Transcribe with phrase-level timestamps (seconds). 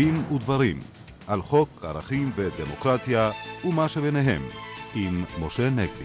[0.00, 0.78] דין ודברים
[1.26, 3.30] על חוק ערכים ודמוקרטיה
[3.64, 4.42] ומה שביניהם
[4.94, 6.04] עם משה נגבי.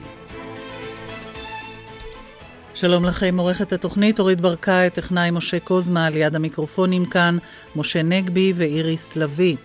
[2.74, 7.38] שלום לכם, עורכת התוכנית אורית ברקאי, טכנאי משה קוזמה, ליד המיקרופונים כאן,
[7.76, 9.56] משה נגבי ואיריס לביא.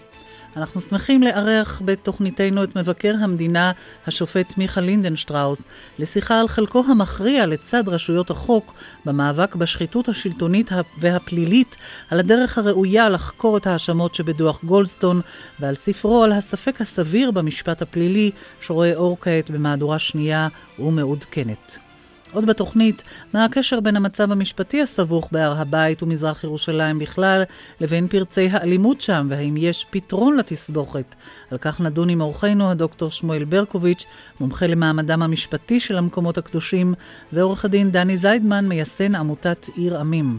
[0.57, 3.73] אנחנו שמחים לארח בתוכניתנו את מבקר המדינה,
[4.07, 5.63] השופט מיכה לינדנשטראוס,
[5.99, 11.77] לשיחה על חלקו המכריע לצד רשויות החוק במאבק בשחיתות השלטונית והפלילית,
[12.11, 15.21] על הדרך הראויה לחקור את ההאשמות שבדוח גולדסטון,
[15.61, 20.49] ועל ספרו על הספק הסביר במשפט הפלילי, שרואה אור כעת במהדורה שנייה
[20.79, 21.90] ומעודכנת.
[22.33, 23.03] עוד בתוכנית,
[23.35, 27.43] מה הקשר בין המצב המשפטי הסבוך בהר הבית ומזרח ירושלים בכלל,
[27.81, 31.15] לבין פרצי האלימות שם, והאם יש פתרון לתסבוכת.
[31.51, 34.05] על כך נדון עם אורחנו הדוקטור שמואל ברקוביץ',
[34.41, 36.95] מומחה למעמדם המשפטי של המקומות הקדושים,
[37.33, 40.39] ועורך הדין דני זיידמן, מייסן עמותת עיר עמים.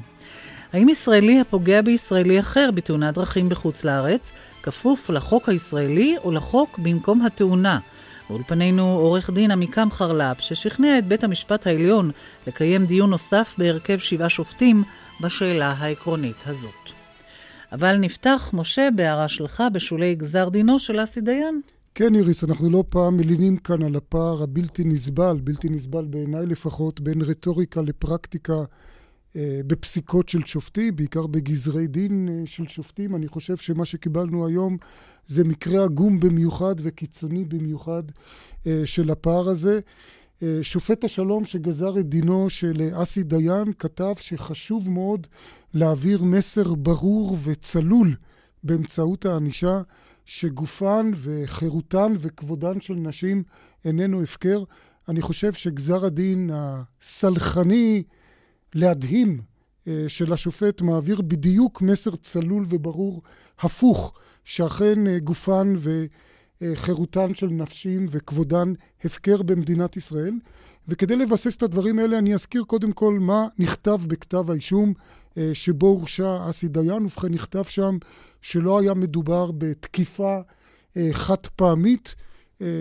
[0.73, 4.31] האם ישראלי הפוגע בישראלי אחר בתאונת דרכים בחוץ לארץ,
[4.64, 7.80] כפוף לחוק הישראלי או לחוק במקום התאונה?
[8.32, 12.12] באולפנינו עורך דין עמיקם חרל"פ, ששכנע את בית המשפט העליון
[12.48, 14.84] לקיים דיון נוסף בהרכב שבעה שופטים
[15.22, 16.90] בשאלה העקרונית הזאת.
[17.72, 21.62] אבל נפתח, משה, בהערה שלך בשולי גזר דינו של אסי דיין.
[21.96, 27.02] כן, איריס, אנחנו לא פעם מלינים כאן על הפער הבלתי נסבל, בלתי נסבל בעיניי לפחות,
[27.02, 28.64] בין רטוריקה לפרקטיקה
[29.36, 33.16] בפסיקות של שופטים, בעיקר בגזרי דין אה, של שופטים.
[33.16, 34.78] אני חושב שמה שקיבלנו היום
[35.26, 38.04] זה מקרה עגום במיוחד וקיצוני במיוחד
[38.68, 39.80] אה, של הפער הזה.
[40.62, 45.28] שופט השלום שגזר את דינו של אסי דיין כתב שחשוב מאוד
[45.73, 48.16] להעביר מסר ברור וצלול
[48.64, 49.82] באמצעות הענישה
[50.26, 53.44] שגופן וחירותן וכבודן של נשים
[53.86, 54.64] איננו הפקר.
[55.10, 58.04] אני חושב שגזר הדין הסלחני,
[58.76, 59.42] להדהים
[59.87, 63.21] אה, של השופט מעביר בדיוק מסר צלול וברור,
[63.59, 64.14] הפוך,
[64.45, 65.73] שאכן אה, גופן
[66.61, 68.73] וחירותן של נשים וכבודן
[69.04, 70.33] הפקר במדינת ישראל.
[70.87, 74.93] וכדי לבסס את הדברים האלה אני אזכיר קודם כל מה נכתב בכתב האישום
[75.37, 77.05] אה, שבו הורשע אסי דיין.
[77.05, 77.98] ובכן נכתב שם
[78.42, 80.39] שלא היה מדובר בתקיפה
[81.11, 82.30] חד פעמית, אה,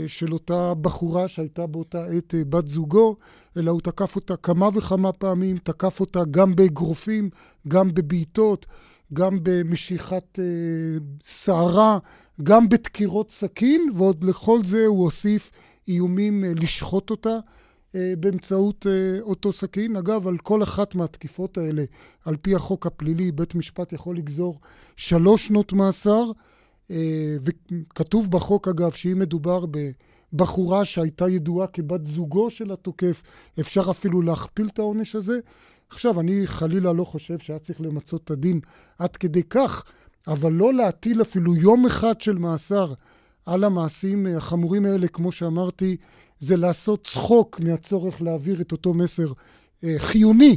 [0.07, 3.17] של אותה בחורה שהייתה באותה עת אה, בת זוגו,
[3.57, 7.31] אלא הוא תקף אותה כמה וכמה פעמים, תקף אותה גם באגרופים,
[7.69, 8.67] גם בבעיטות,
[9.13, 10.39] גם במשיכת
[11.25, 11.99] שערה, אה,
[12.43, 15.51] גם בדקירות סכין, ועוד לכל זה הוא הוסיף
[15.89, 17.39] איומים אה, לשחוט אותה.
[17.95, 19.97] אה, באמצעות אה, אותו סכין.
[19.97, 21.85] אגב, על כל אחת מהתקיפות האלה,
[22.25, 24.61] על פי החוק הפלילי, בית משפט יכול לגזור
[24.97, 26.50] שלוש שנות מאסר, אה,
[27.41, 29.65] וכתוב בחוק, אגב, שאם מדובר
[30.33, 33.23] בבחורה שהייתה ידועה כבת זוגו של התוקף,
[33.61, 35.39] אפשר אפילו להכפיל את העונש הזה.
[35.91, 38.61] עכשיו, אני חלילה לא חושב שהיה צריך למצות את הדין
[38.99, 39.85] עד כדי כך,
[40.27, 42.93] אבל לא להטיל אפילו יום אחד של מאסר
[43.47, 45.97] על המעשים החמורים האלה, כמו שאמרתי,
[46.39, 49.33] זה לעשות צחוק מהצורך להעביר את אותו מסר
[49.85, 50.57] אה, חיוני אה,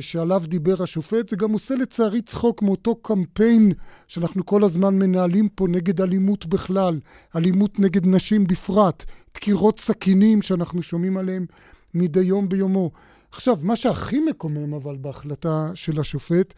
[0.00, 3.72] שעליו דיבר השופט, זה גם עושה לצערי צחוק מאותו קמפיין
[4.08, 7.00] שאנחנו כל הזמן מנהלים פה נגד אלימות בכלל,
[7.36, 9.04] אלימות נגד נשים בפרט,
[9.34, 11.46] דקירות סכינים שאנחנו שומעים עליהם
[11.94, 12.90] מדי יום ביומו.
[13.32, 16.54] עכשיו, מה שהכי מקומם אבל בהחלטה של השופט,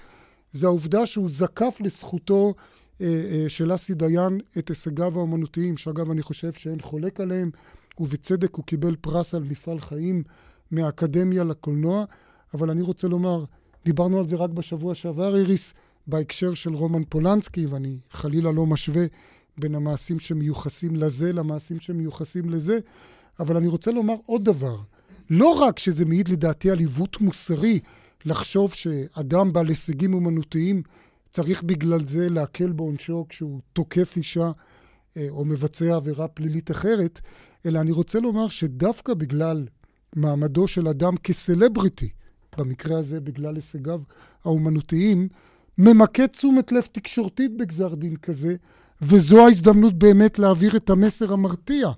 [0.52, 2.54] זה העובדה שהוא זקף לזכותו
[3.00, 7.50] אה, אה, של אסי דיין את הישגיו האומנותיים, שאגב אני חושב שאין חולק עליהם,
[8.00, 10.22] ובצדק הוא קיבל פרס על מפעל חיים
[10.70, 12.04] מהאקדמיה לקולנוע.
[12.54, 13.44] אבל אני רוצה לומר,
[13.84, 15.74] דיברנו על זה רק בשבוע שעבר, איריס,
[16.06, 19.04] בהקשר של רומן פולנסקי, ואני חלילה לא משווה
[19.58, 22.78] בין המעשים שמיוחסים לזה למעשים שמיוחסים לזה,
[23.40, 24.76] אבל אני רוצה לומר עוד דבר.
[25.30, 27.80] לא רק שזה מעיד לדעתי על עיוות מוסרי
[28.24, 30.82] לחשוב שאדם בעל הישגים אומנותיים
[31.30, 34.50] צריך בגלל זה להקל בעונשו כשהוא תוקף אישה
[35.16, 37.20] אה, או מבצע עבירה פלילית אחרת,
[37.66, 39.66] אלא אני רוצה לומר שדווקא בגלל
[40.16, 42.08] מעמדו של אדם כסלבריטי,
[42.58, 44.00] במקרה הזה בגלל הישגיו
[44.44, 45.28] האומנותיים,
[45.78, 48.56] ממקד תשומת לב תקשורתית בגזר דין כזה,
[49.02, 51.88] וזו ההזדמנות באמת להעביר את המסר המרתיע.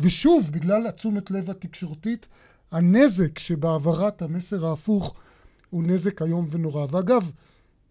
[0.00, 2.28] ושוב, בגלל התשומת לב התקשורתית,
[2.70, 5.14] הנזק שבהעברת המסר ההפוך
[5.70, 6.86] הוא נזק איום ונורא.
[6.90, 7.30] ואגב,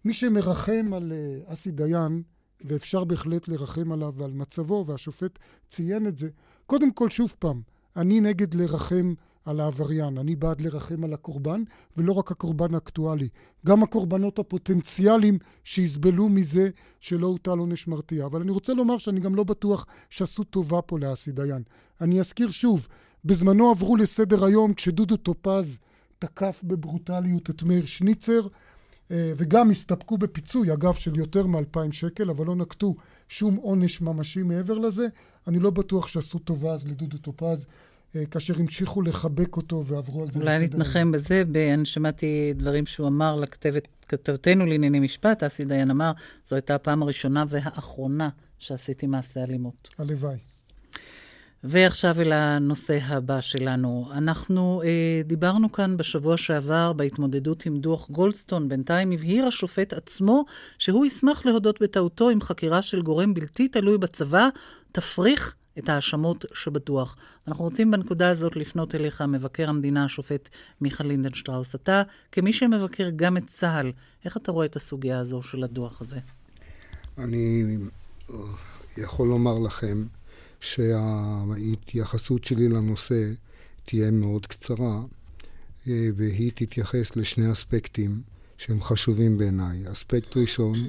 [0.04, 2.22] מי שמרחם על אה, אסי דיין,
[2.64, 6.28] ואפשר בהחלט לרחם עליו ועל מצבו, והשופט ציין את זה,
[6.66, 7.60] קודם כל, שוב פעם,
[7.96, 9.14] אני נגד לרחם
[9.44, 11.62] על העבריין, אני בעד לרחם על הקורבן,
[11.96, 13.28] ולא רק הקורבן האקטואלי,
[13.66, 16.70] גם הקורבנות הפוטנציאליים שיסבלו מזה
[17.00, 18.26] שלא הוטל עונש מרתיע.
[18.26, 21.62] אבל אני רוצה לומר שאני גם לא בטוח שעשו טובה פה לאסי דיין.
[22.00, 22.88] אני אזכיר שוב,
[23.24, 25.78] בזמנו עברו לסדר היום כשדודו טופז
[26.18, 28.46] תקף בברוטליות את מאיר שניצר,
[29.10, 32.94] וגם הסתפקו בפיצוי, אגב, של יותר מ-2,000 שקל, אבל לא נקטו
[33.28, 35.06] שום עונש ממשי מעבר לזה.
[35.46, 37.66] אני לא בטוח שעשו טובה אז לדודו טופז.
[38.30, 41.42] כאשר המשיכו לחבק אותו ועברו על זה אולי נתנחם בזה,
[41.74, 46.12] אני שמעתי דברים שהוא אמר לכתבת, כתבתנו לענייני משפט, אסי דיין אמר,
[46.46, 48.28] זו הייתה הפעם הראשונה והאחרונה
[48.58, 49.88] שעשיתי מעשה אלימות.
[49.98, 50.36] הלוואי.
[51.64, 54.08] ועכשיו אל הנושא הבא שלנו.
[54.12, 58.68] אנחנו אה, דיברנו כאן בשבוע שעבר בהתמודדות עם דוח גולדסטון.
[58.68, 60.44] בינתיים הבהיר השופט עצמו
[60.78, 64.48] שהוא ישמח להודות בטעותו אם חקירה של גורם בלתי תלוי בצבא
[64.92, 67.16] תפריך את ההאשמות שבדוח.
[67.48, 70.48] אנחנו רוצים בנקודה הזאת לפנות אליך, מבקר המדינה, השופט
[70.80, 71.74] מיכה לינדנשטראוס.
[71.74, 73.92] אתה, כמי שמבקר גם את צה"ל,
[74.24, 76.18] איך אתה רואה את הסוגיה הזו של הדוח הזה?
[77.18, 77.76] אני
[78.98, 80.04] יכול לומר לכם
[80.60, 83.32] שההתייחסות שלי לנושא
[83.84, 85.02] תהיה מאוד קצרה,
[85.88, 88.22] אה, והיא תתייחס לשני אספקטים
[88.58, 89.92] שהם חשובים בעיניי.
[89.92, 90.88] אספקט ראשון,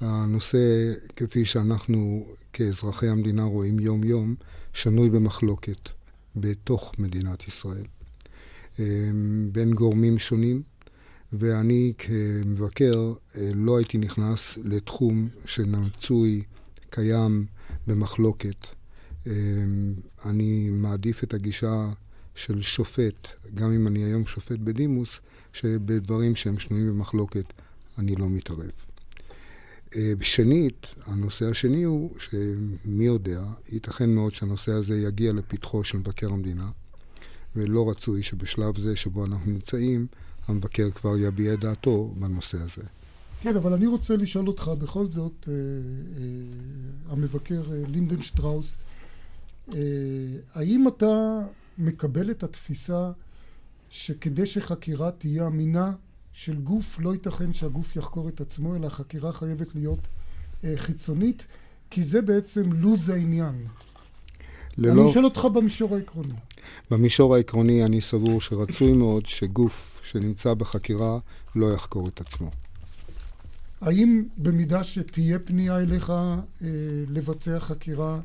[0.00, 4.34] הנושא, כפי שאנחנו כאזרחי המדינה רואים יום-יום,
[4.72, 5.88] שנוי במחלוקת
[6.36, 7.84] בתוך מדינת ישראל.
[8.80, 9.10] אה,
[9.52, 10.62] בין גורמים שונים,
[11.32, 16.42] ואני כמבקר אה, לא הייתי נכנס לתחום שמצוי,
[16.90, 17.46] קיים,
[17.86, 18.66] במחלוקת.
[19.26, 19.94] אמ,
[20.24, 21.88] אני מעדיף את הגישה
[22.34, 25.20] של שופט, גם אם אני היום שופט בדימוס,
[25.52, 27.44] שבדברים שהם שנויים במחלוקת
[27.98, 28.85] אני לא מתערב.
[29.94, 33.42] אה, שנית, הנושא השני הוא שמי יודע,
[33.72, 36.70] ייתכן מאוד שהנושא הזה יגיע לפתחו של מבקר המדינה,
[37.56, 40.06] ולא רצוי שבשלב זה שבו אנחנו נמצאים,
[40.48, 42.82] המבקר כבר יביע את דעתו בנושא הזה.
[43.42, 48.78] כן, אבל אני רוצה לשאול אותך בכל זאת, אה, אה, המבקר אה, לינדן שטראוס,
[49.74, 49.74] אה,
[50.52, 51.40] האם אתה
[51.78, 53.12] מקבל את התפיסה
[53.88, 55.92] שכדי שחקירה תהיה אמינה
[56.36, 60.08] של גוף, לא ייתכן שהגוף יחקור את עצמו, אלא החקירה חייבת להיות
[60.64, 61.46] אה, חיצונית,
[61.90, 63.66] כי זה בעצם לוז העניין.
[64.78, 65.02] ללא...
[65.02, 66.34] אני אשאל אותך במישור העקרוני.
[66.90, 71.18] במישור העקרוני אני סבור שרצוי מאוד שגוף שנמצא בחקירה
[71.54, 72.50] לא יחקור את עצמו.
[73.80, 76.36] האם במידה שתהיה פנייה אליך אה,
[77.08, 78.20] לבצע חקירה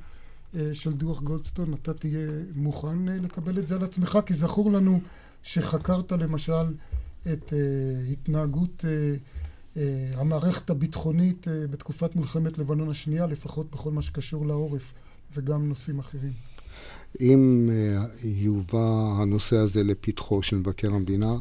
[0.56, 4.20] אה, של דוח גולדסטון, אתה תהיה מוכן אה, לקבל את זה על עצמך?
[4.26, 5.02] כי זכור לנו
[5.44, 6.74] שחקרת למשל
[7.28, 9.16] את אה, התנהגות אה,
[9.78, 14.94] אה, המערכת הביטחונית בתקופת מלחמת לבנון השנייה, לפחות בכל מה שקשור לעורף,
[15.34, 16.32] וגם נושאים אחרים.
[17.20, 17.70] אם
[18.24, 21.38] יובא הנושא הזה לפתחו של מבקר המדינה,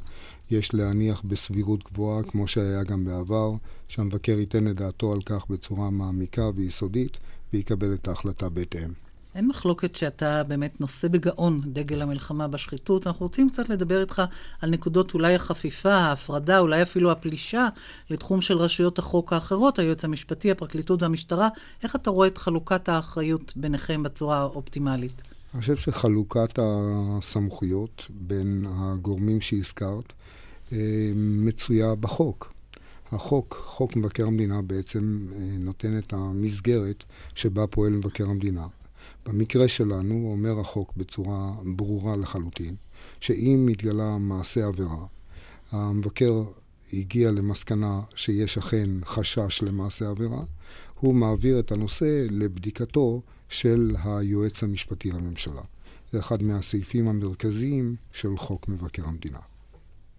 [0.50, 3.52] יש להניח בסבירות גבוהה, כמו שהיה גם בעבר,
[3.88, 7.18] שהמבקר ייתן את דעתו על כך בצורה מעמיקה ויסודית,
[7.52, 9.09] ויקבל את ההחלטה בהתאם.
[9.34, 13.06] אין מחלוקת שאתה באמת נושא בגאון דגל המלחמה בשחיתות.
[13.06, 14.22] אנחנו רוצים קצת לדבר איתך
[14.60, 17.68] על נקודות אולי החפיפה, ההפרדה, אולי אפילו הפלישה
[18.10, 21.48] לתחום של רשויות החוק האחרות, היועץ המשפטי, הפרקליטות והמשטרה.
[21.82, 25.22] איך אתה רואה את חלוקת האחריות ביניכם בצורה האופטימלית?
[25.54, 30.12] אני חושב שחלוקת הסמכויות בין הגורמים שהזכרת
[30.72, 32.52] אה, מצויה בחוק.
[33.12, 37.04] החוק, חוק מבקר המדינה, בעצם אה, נותן את המסגרת
[37.34, 38.66] שבה פועל מבקר המדינה.
[39.26, 42.74] במקרה שלנו אומר החוק בצורה ברורה לחלוטין,
[43.20, 45.06] שאם מתגלה מעשה עבירה,
[45.70, 46.44] המבקר
[46.92, 50.42] הגיע למסקנה שיש אכן חשש למעשה עבירה,
[51.00, 55.62] הוא מעביר את הנושא לבדיקתו של היועץ המשפטי לממשלה.
[56.12, 59.38] זה אחד מהסעיפים המרכזיים של חוק מבקר המדינה.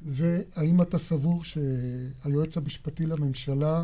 [0.01, 3.83] והאם אתה סבור שהיועץ המשפטי לממשלה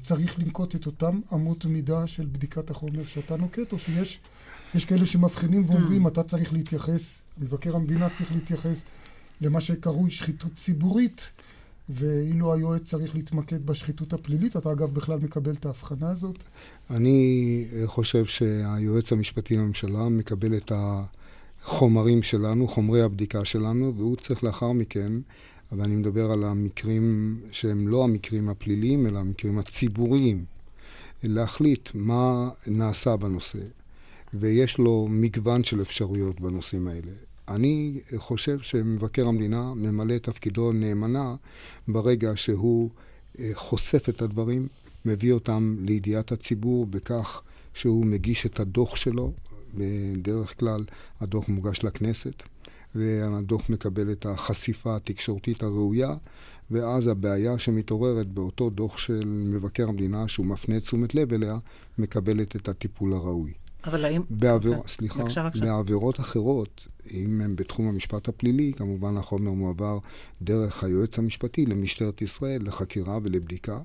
[0.00, 4.20] צריך לנקוט את אותם אמות מידה של בדיקת החומר שאתה נוקט, או שיש
[4.74, 8.84] יש כאלה שמבחינים ואומרים, אתה צריך להתייחס, מבקר המדינה צריך להתייחס
[9.40, 11.30] למה שקרוי שחיתות ציבורית,
[11.88, 14.56] ואילו היועץ צריך להתמקד בשחיתות הפלילית.
[14.56, 16.36] אתה אגב בכלל מקבל את ההבחנה הזאת?
[16.90, 20.72] אני חושב שהיועץ המשפטי לממשלה מקבל את.
[21.66, 25.12] החומרים שלנו, חומרי הבדיקה שלנו, והוא צריך לאחר מכן,
[25.72, 30.44] אבל אני מדבר על המקרים שהם לא המקרים הפליליים, אלא המקרים הציבוריים,
[31.22, 33.58] להחליט מה נעשה בנושא,
[34.34, 37.12] ויש לו מגוון של אפשרויות בנושאים האלה.
[37.48, 41.34] אני חושב שמבקר המדינה ממלא את תפקידו נאמנה
[41.88, 42.90] ברגע שהוא
[43.38, 44.68] אה, חושף את הדברים,
[45.04, 47.42] מביא אותם לידיעת הציבור בכך
[47.74, 49.32] שהוא מגיש את הדוח שלו,
[49.74, 50.84] בדרך כלל
[51.20, 52.42] הדוח מוגש לכנסת,
[52.96, 56.14] והדוח מקבל את החשיפה התקשורתית הראויה,
[56.70, 61.58] ואז הבעיה שמתעוררת באותו דוח של מבקר המדינה, שהוא מפנה תשומת לב אליה,
[61.98, 63.52] מקבלת את הטיפול הראוי.
[63.84, 64.22] אבל האם...
[64.30, 64.78] בעביר...
[64.86, 65.24] סליחה,
[65.60, 69.98] בעבירות אחרות אם הם בתחום המשפט הפלילי, כמובן החומר מועבר
[70.42, 73.80] דרך היועץ המשפטי למשטרת ישראל לחקירה ולבדיקה,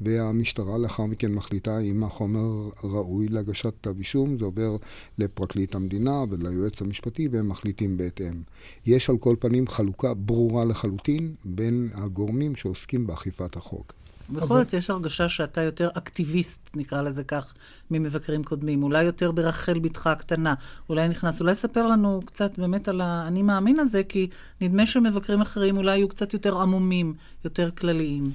[0.00, 4.76] והמשטרה לאחר מכן מחליטה אם החומר ראוי להגשת כתב אישום, זה עובר
[5.18, 8.42] לפרקליט המדינה וליועץ המשפטי והם מחליטים בהתאם.
[8.86, 14.05] יש על כל פנים חלוקה ברורה לחלוטין בין הגורמים שעוסקים באכיפת החוק.
[14.30, 17.54] בכל זאת, יש הרגשה שאתה יותר אקטיביסט, נקרא לזה כך,
[17.90, 18.82] ממבקרים קודמים.
[18.82, 20.54] אולי יותר ברחל בתך הקטנה.
[20.88, 24.28] אולי נכנס, אולי ספר לנו קצת באמת על האני מאמין הזה, כי
[24.60, 27.14] נדמה שמבקרים אחרים אולי יהיו קצת יותר עמומים,
[27.44, 28.32] יותר כלליים.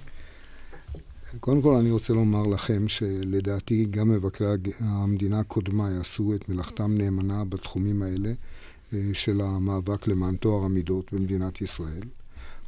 [1.39, 4.47] קודם כל אני רוצה לומר לכם שלדעתי גם מבקרי
[4.79, 8.31] המדינה קודמיי עשו את מלאכתם נאמנה בתחומים האלה
[8.93, 12.03] אה, של המאבק למען טוהר המידות במדינת ישראל.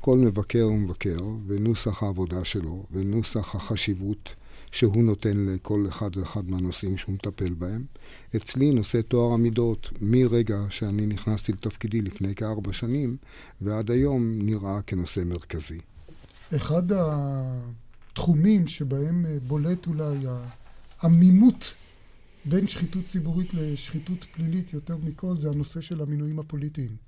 [0.05, 4.36] כל מבקר הוא מבקר, ונוסח העבודה שלו, ונוסח החשיבות
[4.72, 7.86] שהוא נותן לכל אחד ואחד מהנושאים שהוא מטפל בהם.
[8.36, 13.17] אצלי נושא טוהר המידות, מרגע שאני נכנסתי לתפקידי לפני כארבע שנים,
[13.62, 15.79] ועד היום נראה כנושא מרכזי.
[16.55, 16.83] אחד
[18.12, 20.17] התחומים שבהם בולט אולי
[21.00, 21.74] העמימות
[22.45, 27.02] בין שחיתות ציבורית לשחיתות פלילית יותר מכל, זה הנושא של המינויים הפוליטיים.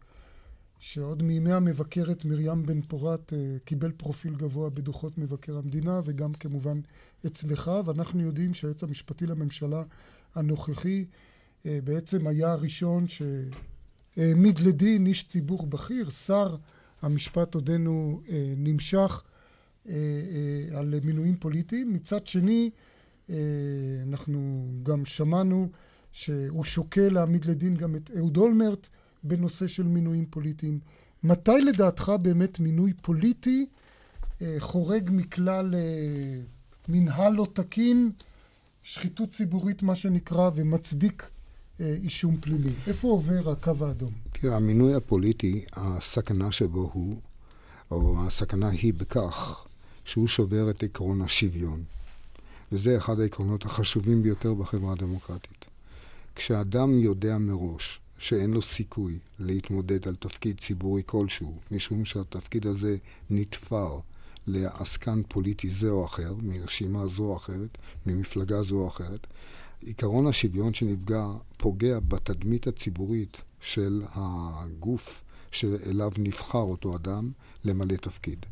[0.80, 6.80] שעוד מימי המבקרת מרים בן פורת אה, קיבל פרופיל גבוה בדוחות מבקר המדינה וגם כמובן
[7.26, 9.84] אצלך, ואנחנו יודעים שהיועץ המשפטי לממשלה
[10.36, 11.06] הנוכחי
[11.66, 16.56] אה, בעצם היה הראשון שהעמיד לדין איש ציבור בכיר, שר
[17.02, 19.24] המשפט עודנו אה, נמשך
[20.76, 21.94] על מינויים פוליטיים.
[21.94, 22.70] מצד שני,
[24.04, 25.70] אנחנו גם שמענו
[26.12, 28.88] שהוא שוקל להעמיד לדין גם את אהוד אולמרט
[29.26, 30.80] בנושא של מינויים פוליטיים.
[31.24, 33.66] מתי לדעתך באמת מינוי פוליטי
[34.42, 36.42] אה, חורג מכלל אה,
[36.88, 38.12] מנהל לא תקין,
[38.84, 41.30] שחיתות ציבורית מה שנקרא, ומצדיק
[41.80, 42.74] אה, אישום פלילי?
[42.88, 44.14] איפה עובר הקו האדום?
[44.32, 47.22] תראה, המינוי הפוליטי, הסכנה שבו הוא,
[47.92, 49.66] או הסכנה היא בכך
[50.06, 51.84] שהוא שובר את עקרון השוויון.
[52.72, 55.66] וזה אחד העקרונות החשובים ביותר בחברה הדמוקרטית.
[56.36, 62.98] כשאדם יודע מראש שאין לו סיכוי להתמודד על תפקיד ציבורי כלשהו, משום שהתפקיד הזה
[63.30, 64.00] נתפר
[64.48, 69.28] לעסקן פוליטי זה או אחר, מרשימה זו או אחרת, ממפלגה זו או אחרת,
[69.88, 71.28] עקרון השוויון שנפגע
[71.58, 77.32] פוגע בתדמית הציבורית של הגוף שאליו נבחר אותו אדם
[77.64, 78.46] למלא תפקיד.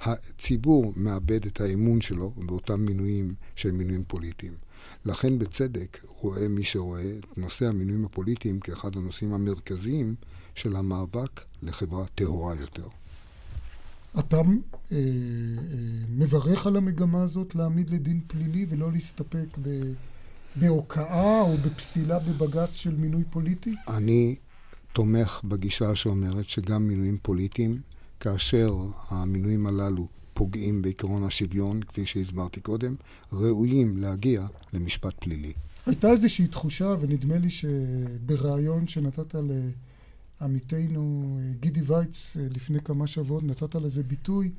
[0.00, 4.54] הציבור מאבד את האמון שלו באותם מינויים שהם מינויים פוליטיים.
[5.04, 10.14] לכן בצדק רואה מי שרואה את נושא המינויים הפוליטיים כאחד הנושאים המרכזיים
[10.54, 12.86] של המאבק לחברה טהורה יותר.
[14.18, 14.42] אתה אה,
[14.92, 14.98] אה,
[16.08, 19.92] מברך על המגמה הזאת להעמיד לדין פלילי ולא להסתפק ב,
[20.56, 23.74] בהוקעה או בפסילה בבג"ץ של מינוי פוליטי?
[23.88, 24.36] אני
[24.92, 27.80] תומך בגישה שאומרת שגם מינויים פוליטיים,
[28.20, 28.74] כאשר
[29.08, 30.08] המינויים הללו
[30.38, 32.94] פוגעים בעקרון השוויון, כפי שהסברתי קודם,
[33.32, 35.52] ראויים להגיע למשפט פלילי.
[35.86, 39.34] הייתה איזושהי תחושה, ונדמה לי שבריאיון שנתת
[40.40, 44.50] לעמיתנו אה, גידי וייץ אה, לפני כמה שבועות, נתת לזה ביטוי,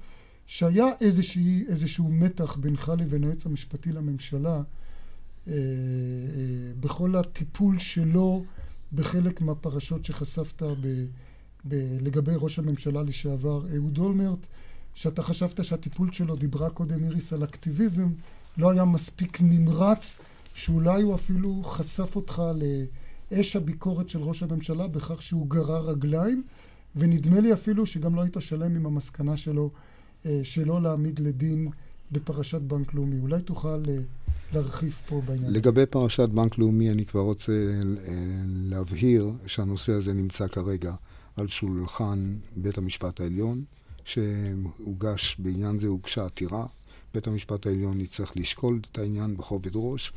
[0.47, 5.53] שהיה איזושהי, איזשהו מתח בינך לבין היועץ המשפטי לממשלה אה, אה,
[6.79, 8.43] בכל הטיפול שלו
[8.93, 11.05] בחלק מהפרשות שחשפת ב,
[11.65, 14.47] ב, לגבי ראש הממשלה לשעבר אהוד אולמרט.
[14.93, 18.09] שאתה חשבת שהטיפול שלו, דיברה קודם איריס על אקטיביזם,
[18.57, 20.19] לא היה מספיק נמרץ,
[20.53, 22.41] שאולי הוא אפילו חשף אותך
[23.31, 26.43] לאש הביקורת של ראש הממשלה בכך שהוא גרר רגליים,
[26.95, 29.69] ונדמה לי אפילו שגם לא היית שלם עם המסקנה שלו
[30.25, 31.69] אה, שלא להעמיד לדין
[32.11, 33.19] בפרשת בנק לאומי.
[33.19, 33.97] אולי תוכל אה,
[34.53, 35.53] להרחיב פה בעניין.
[35.53, 37.81] לגבי פרשת בנק לאומי, אני כבר רוצה אה,
[38.45, 40.93] להבהיר שהנושא הזה נמצא כרגע
[41.35, 43.63] על שולחן בית המשפט העליון.
[44.09, 46.65] שהוגש, בעניין זה הוגשה עתירה.
[47.13, 50.13] בית המשפט העליון יצטרך לשקול את העניין בכובד ראש.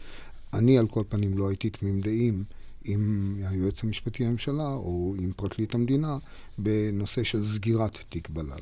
[0.53, 2.45] אני על כל פנים לא הייתי תמים דעים
[2.85, 6.19] עם היועץ המשפטי לממשלה או עם פרקליט המדינה
[6.59, 8.61] בנושא של סגירת תיק בלל.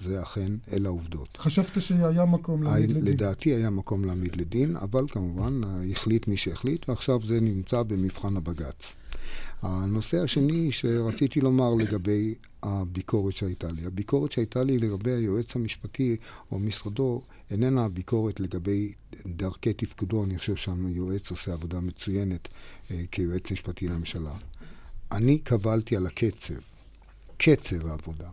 [0.00, 1.36] זה אכן, אלה העובדות.
[1.36, 3.04] חשבת שהיה מקום להעמיד לדין?
[3.04, 5.60] לדעתי היה מקום להעמיד לדין, אבל כמובן
[5.92, 8.94] החליט מי שהחליט, ועכשיו זה נמצא במבחן הבג"ץ.
[9.62, 13.86] הנושא השני שרציתי לומר לגבי הביקורת שהייתה לי.
[13.86, 16.16] הביקורת שהייתה לי לגבי היועץ המשפטי
[16.52, 18.92] או משרדו איננה הביקורת לגבי
[19.26, 22.48] דרכי תפקודו, אני חושב שהיועץ עושה עבודה מצוינת
[22.90, 24.34] אה, כיועץ משפטי לממשלה.
[25.12, 26.54] אני קבלתי על הקצב,
[27.36, 28.28] קצב העבודה.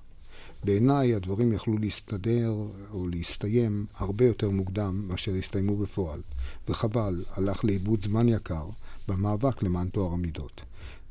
[0.64, 2.54] בעיניי הדברים יכלו להסתדר
[2.92, 6.22] או להסתיים הרבה יותר מוקדם מאשר הסתיימו בפועל,
[6.70, 8.70] וחבל, הלך לאיבוד זמן יקר
[9.08, 10.62] במאבק למען טוהר המידות.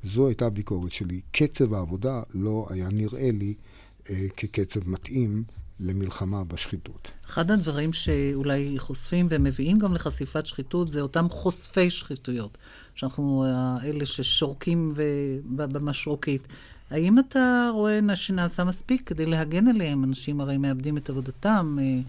[0.05, 1.21] זו הייתה הביקורת שלי.
[1.31, 3.55] קצב העבודה לא היה נראה לי
[4.11, 5.45] אה, כקצב מתאים
[5.81, 7.11] למלחמה בשחיתות.
[7.26, 12.59] אחד הדברים שאולי חושפים ומביאים גם לחשיפת שחיתות זה אותם חושפי שחיתויות,
[12.95, 13.45] שאנחנו
[13.85, 14.95] אלה ששורקים
[15.47, 16.49] במשרוקית.
[16.91, 20.05] האם אתה רואה שנעשה מספיק כדי להגן עליהם?
[20.05, 22.00] אנשים הרי מאבדים את עבודתם, אה,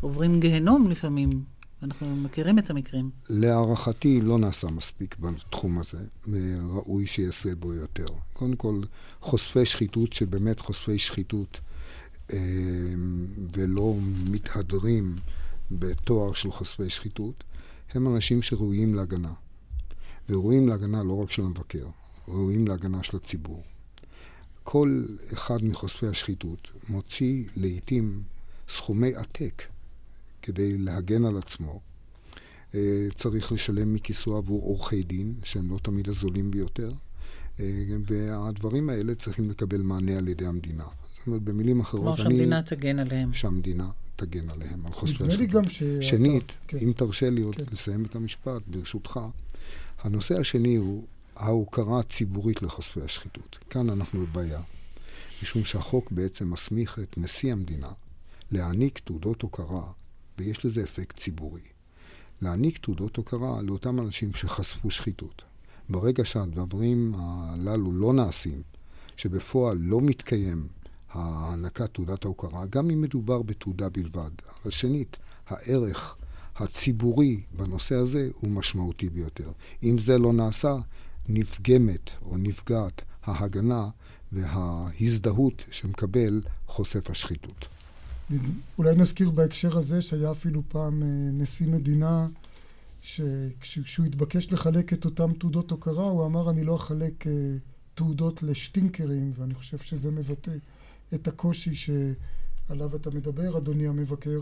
[0.00, 1.30] עוברים גיהנום לפעמים.
[1.84, 3.10] אנחנו מכירים את המקרים.
[3.30, 5.98] להערכתי לא נעשה מספיק בתחום הזה,
[6.68, 8.06] ראוי שיעשה בו יותר.
[8.32, 8.80] קודם כל,
[9.20, 11.60] חושפי שחיתות, שבאמת חושפי שחיתות,
[12.32, 12.38] אה,
[13.52, 13.94] ולא
[14.30, 15.16] מתהדרים
[15.70, 17.44] בתואר של חושפי שחיתות,
[17.94, 19.32] הם אנשים שראויים להגנה.
[20.28, 21.86] וראויים להגנה לא רק של המבקר,
[22.28, 23.62] ראויים להגנה של הציבור.
[24.62, 28.22] כל אחד מחושפי השחיתות מוציא לעיתים
[28.68, 29.73] סכומי עתק
[30.44, 31.80] כדי להגן על עצמו.
[32.74, 36.92] אה, צריך לשלם מכיסו עבור עורכי דין, שהם לא תמיד הזולים ביותר,
[37.60, 37.66] אה,
[38.06, 40.84] והדברים האלה צריכים לקבל מענה על ידי המדינה.
[41.18, 42.16] זאת אומרת, במילים אחרות, אני...
[42.16, 43.32] כלומר שהמדינה תגן עליהם.
[43.32, 45.40] שהמדינה תגן עליהם, על חושפי השחיתות.
[45.40, 45.82] נדמה לי גם ש...
[46.00, 46.76] שנית, כן.
[46.82, 47.64] אם תרשה לי עוד כן.
[47.72, 49.20] לסיים את המשפט, ברשותך,
[50.02, 51.04] הנושא השני הוא
[51.36, 53.58] ההוקרה הציבורית לחושפי השחיתות.
[53.70, 54.60] כאן אנחנו בבעיה,
[55.42, 57.88] משום שהחוק בעצם מסמיך את נשיא המדינה
[58.52, 59.82] להעניק תעודות הוקרה,
[60.38, 61.60] ויש לזה אפקט ציבורי.
[62.42, 65.42] להעניק תעודות הוקרה לאותם אנשים שחשפו שחיתות.
[65.88, 68.62] ברגע שהדברים הללו לא נעשים,
[69.16, 70.68] שבפועל לא מתקיים
[71.10, 74.30] הענקת תעודת ההוקרה, גם אם מדובר בתעודה בלבד.
[74.62, 76.16] אבל שנית, הערך
[76.56, 79.52] הציבורי בנושא הזה הוא משמעותי ביותר.
[79.82, 80.76] אם זה לא נעשה,
[81.28, 83.88] נפגמת או נפגעת ההגנה
[84.32, 87.68] וההזדהות שמקבל חושף השחיתות.
[88.78, 92.28] אולי נזכיר בהקשר הזה שהיה אפילו פעם אה, נשיא מדינה
[93.02, 97.32] שכשהוא התבקש לחלק את אותן תעודות הוקרה הוא אמר אני לא אחלק אה,
[97.94, 100.52] תעודות לשטינקרים ואני חושב שזה מבטא
[101.14, 104.40] את הקושי שעליו אתה מדבר אדוני המבקר.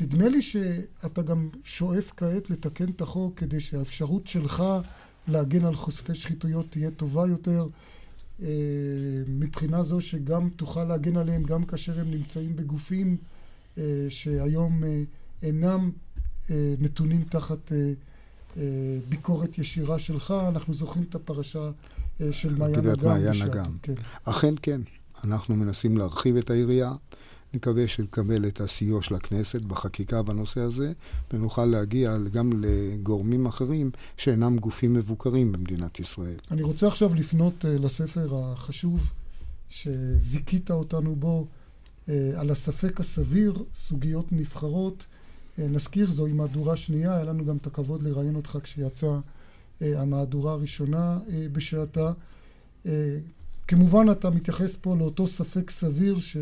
[0.00, 4.62] נדמה לי שאתה גם שואף כעת לתקן את החוק כדי שהאפשרות שלך
[5.28, 7.66] להגן על חושפי שחיתויות תהיה טובה יותר,
[9.28, 13.16] מבחינה זו שגם תוכל להגן עליהם גם כאשר הם נמצאים בגופים
[13.78, 15.02] אה, שהיום אה,
[15.42, 15.90] אינם
[16.78, 17.72] נתונים תחת
[19.08, 20.34] ביקורת ישירה שלך.
[20.48, 21.70] אנחנו זוכרים את הפרשה
[22.30, 23.08] של מעיין אגם.
[23.08, 23.76] מעיין אגם.
[23.82, 23.94] כן.
[24.24, 24.80] אכן כן.
[25.24, 26.92] אנחנו מנסים להרחיב את העירייה.
[27.54, 30.92] נקווה שנקבל את הסיוע של הכנסת בחקיקה בנושא הזה,
[31.32, 36.38] ונוכל להגיע גם לגורמים אחרים שאינם גופים מבוקרים במדינת ישראל.
[36.50, 39.12] אני רוצה עכשיו לפנות uh, לספר החשוב
[39.68, 41.46] שזיכית אותנו בו,
[42.06, 45.06] uh, על הספק הסביר, סוגיות נבחרות.
[45.58, 50.52] Uh, נזכיר, זוהי מהדורה שנייה, היה לנו גם את הכבוד לראיין אותך כשיצאה uh, המהדורה
[50.52, 52.12] הראשונה uh, בשעתה.
[52.84, 52.88] Uh,
[53.68, 56.36] כמובן אתה מתייחס פה לאותו ספק סביר ש...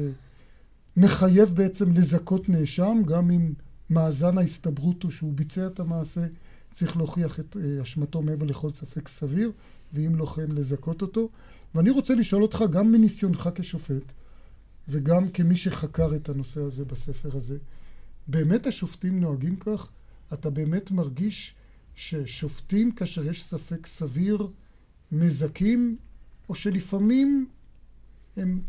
[0.99, 3.53] מחייב בעצם לזכות נאשם, גם אם
[3.91, 6.27] מאזן ההסתברות הוא שהוא ביצע את המעשה,
[6.73, 9.53] צריך להוכיח את אה, אשמתו מעבר לכל ספק סביר,
[9.93, 11.29] ואם לא כן לזכות אותו.
[11.75, 14.13] ואני רוצה לשאול אותך, גם מניסיונך כשופט,
[14.89, 17.59] וגם כמי שחקר את הנושא הזה בספר הזה,
[18.29, 19.89] באמת השופטים נוהגים כך?
[20.33, 21.55] אתה באמת מרגיש
[21.95, 24.49] ששופטים, כאשר יש ספק סביר,
[25.13, 25.97] מזכים,
[26.49, 27.49] או שלפעמים
[28.37, 28.61] הם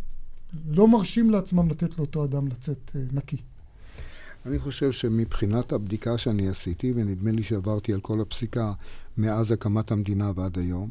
[0.69, 3.37] לא מרשים לעצמם לתת לאותו אדם לצאת אה, נקי.
[4.45, 8.73] אני חושב שמבחינת הבדיקה שאני עשיתי, ונדמה לי שעברתי על כל הפסיקה
[9.17, 10.89] מאז הקמת המדינה ועד היום,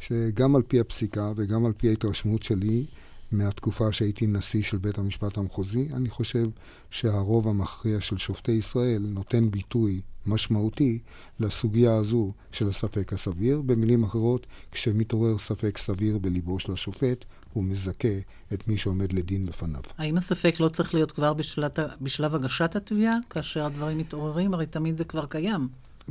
[0.00, 2.84] שגם על פי הפסיקה וגם על פי ההתרשמות שלי
[3.32, 6.46] מהתקופה שהייתי נשיא של בית המשפט המחוזי, אני חושב
[6.90, 10.98] שהרוב המכריע של שופטי ישראל נותן ביטוי משמעותי
[11.40, 13.60] לסוגיה הזו של הספק הסביר.
[13.60, 18.18] במילים אחרות, כשמתעורר ספק סביר בליבו של השופט, הוא מזכה
[18.54, 19.80] את מי שעומד לדין בפניו.
[19.98, 24.54] האם הספק לא צריך להיות כבר בשלט, בשלב הגשת התביעה, כאשר הדברים מתעוררים?
[24.54, 25.68] הרי תמיד זה כבר קיים.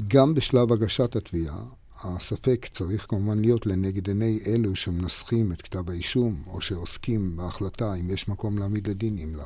[0.08, 1.58] גם בשלב הגשת התביעה,
[2.04, 8.10] הספק צריך כמובן להיות לנגד עיני אלו שמנסחים את כתב האישום, או שעוסקים בהחלטה אם
[8.10, 9.46] יש מקום להעמיד לדין, אם לאו.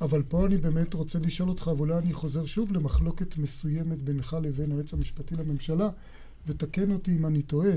[0.00, 4.72] אבל פה אני באמת רוצה לשאול אותך, ואולי אני חוזר שוב למחלוקת מסוימת בינך לבין
[4.72, 5.90] היועץ המשפטי לממשלה,
[6.46, 7.72] ותקן אותי אם אני טועה.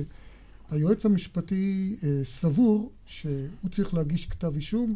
[0.69, 4.95] היועץ המשפטי אה, סבור שהוא צריך להגיש כתב אישום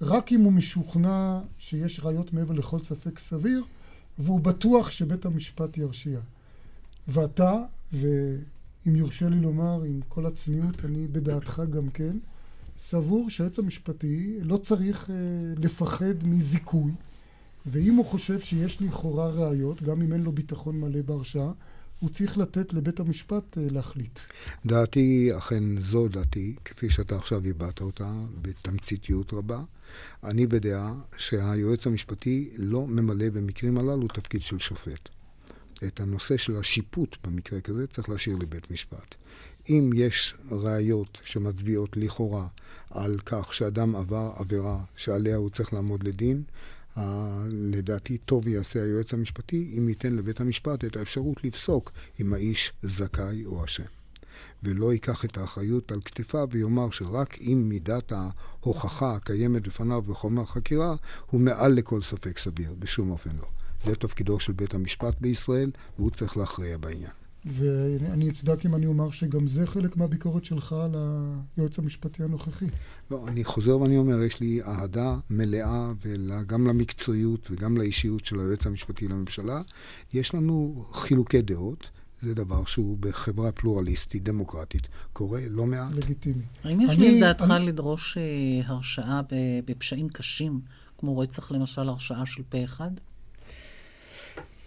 [0.00, 3.64] רק אם הוא משוכנע שיש ראיות מעבר לכל ספק סביר,
[4.18, 6.20] והוא בטוח שבית המשפט ירשיע.
[7.08, 12.16] ואתה, ואם יורשה לי לומר, עם כל הצניעות, אני בדעתך גם כן,
[12.78, 15.14] סבור שהיועץ המשפטי לא צריך אה,
[15.56, 16.92] לפחד מזיכוי,
[17.66, 21.52] ואם הוא חושב שיש לכאורה ראיות, גם אם אין לו ביטחון מלא בהרשעה,
[22.00, 24.20] הוא צריך לתת לבית המשפט אה, להחליט.
[24.66, 29.62] דעתי, אכן זו דעתי, כפי שאתה עכשיו הבעת אותה, בתמציתיות רבה.
[30.24, 35.08] אני בדעה שהיועץ המשפטי לא ממלא במקרים הללו תפקיד של שופט.
[35.86, 39.14] את הנושא של השיפוט במקרה כזה צריך להשאיר לבית משפט.
[39.68, 42.46] אם יש ראיות שמצביעות לכאורה
[42.90, 46.42] על כך שאדם עבר עבירה שעליה הוא צריך לעמוד לדין,
[47.48, 53.44] לדעתי טוב יעשה היועץ המשפטי אם ייתן לבית המשפט את האפשרות לפסוק אם האיש זכאי
[53.44, 53.84] או אשם.
[54.62, 60.94] ולא ייקח את האחריות על כתפיו ויאמר שרק אם מידת ההוכחה הקיימת בפניו בחומר חקירה
[61.30, 63.48] הוא מעל לכל ספק סביר, בשום אופן לא.
[63.84, 67.10] זה תפקידו של בית המשפט בישראל, והוא צריך להכריע בעניין.
[67.44, 70.94] ואני אצדק אם אני אומר שגם זה חלק מהביקורת שלך על
[71.56, 72.66] היועץ המשפטי הנוכחי.
[73.10, 75.92] לא, אני חוזר ואני אומר, יש לי אהדה מלאה
[76.46, 79.62] גם למקצועיות וגם לאישיות של היועץ המשפטי לממשלה.
[80.12, 81.90] יש לנו חילוקי דעות.
[82.22, 85.92] זה דבר שהוא בחברה פלורליסטית, דמוקרטית, קורה לא מעט.
[85.92, 86.42] לגיטימי.
[86.64, 87.66] האם יש לי לדעתך אני...
[87.66, 89.20] לדרוש uh, הרשעה
[89.64, 90.60] בפשעים קשים,
[90.98, 92.90] כמו רצח למשל, הרשעה של פה אחד?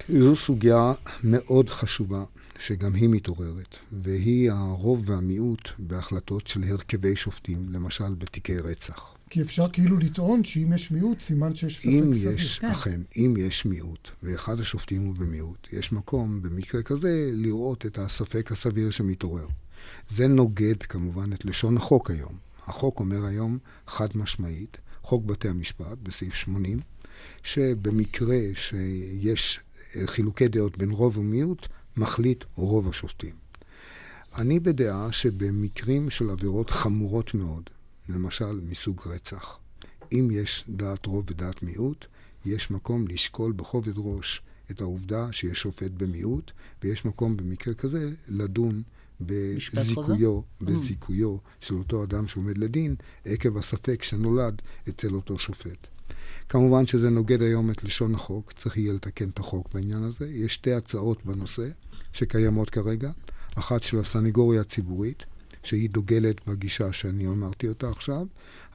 [0.10, 2.24] זו סוגיה מאוד חשובה,
[2.60, 9.16] שגם היא מתעוררת, והיא הרוב והמיעוט בהחלטות של הרכבי שופטים, למשל בתיקי רצח.
[9.30, 12.32] כי אפשר כאילו לטעון שאם יש מיעוט, סימן שיש ספק אם סביר.
[12.32, 12.72] יש, כן.
[12.72, 18.52] אכן, אם יש מיעוט, ואחד השופטים הוא במיעוט, יש מקום במקרה כזה לראות את הספק
[18.52, 19.48] הסביר שמתעורר.
[20.10, 22.38] זה נוגד כמובן את לשון החוק היום.
[22.68, 26.80] החוק אומר היום חד משמעית, חוק בתי המשפט בסעיף 80,
[27.44, 29.60] שבמקרה שיש
[30.06, 33.36] חילוקי דעות בין רוב ומיעוט, מחליט רוב השופטים.
[34.38, 37.70] אני בדעה שבמקרים של עבירות חמורות מאוד,
[38.10, 39.60] למשל מסוג רצח,
[40.12, 42.06] אם יש דעת רוב ודעת מיעוט,
[42.46, 46.52] יש מקום לשקול בכובד ראש את העובדה שיש שופט במיעוט,
[46.84, 48.84] ויש מקום במקרה כזה לדון
[49.22, 50.66] בזיכויו, mm.
[50.66, 55.88] בזיכויו של אותו אדם שעומד לדין, עקב הספק שנולד אצל אותו שופט.
[56.50, 60.30] כמובן שזה נוגד היום את לשון החוק, צריך יהיה לתקן את החוק בעניין הזה.
[60.30, 61.68] יש שתי הצעות בנושא
[62.14, 63.12] שקיימות כרגע,
[63.56, 65.26] אחת של הסנגוריה הציבורית,
[65.64, 68.26] שהיא דוגלת בגישה שאני אמרתי אותה עכשיו,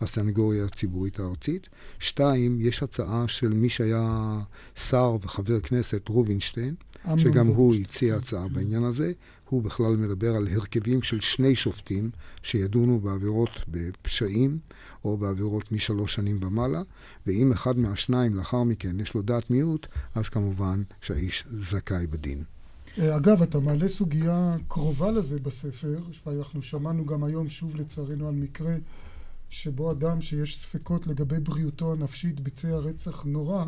[0.01, 1.69] הסנגוריה הציבורית הארצית.
[1.99, 4.39] שתיים, יש הצעה של מי שהיה
[4.77, 6.75] שר וחבר כנסת, רובינשטיין,
[7.17, 9.13] שגם הוא הציע הצעה בעניין הזה.
[9.51, 12.11] הוא בכלל מדבר על הרכבים של שני שופטים
[12.43, 14.59] שידונו בעבירות בפשעים
[15.05, 16.83] או בעבירות משלוש שנים ומעלה,
[17.27, 22.45] ואם אחד מהשניים לאחר מכן יש לו דעת מיעוט, אז כמובן שהאיש זכאי בדין.
[22.99, 28.35] אה, אגב, אתה מעלה סוגיה קרובה לזה בספר, ואנחנו שמענו גם היום שוב לצערנו על
[28.35, 28.77] מקרה
[29.49, 33.65] שבו אדם שיש ספקות לגבי בריאותו הנפשית ביצע רצח נורא,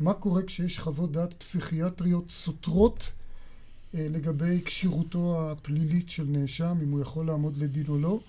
[0.00, 3.12] מה קורה כשיש חוות דעת פסיכיאטריות סותרות
[3.94, 8.20] אה, לגבי כשירותו הפלילית של נאשם, אם הוא יכול לעמוד לדין או לא,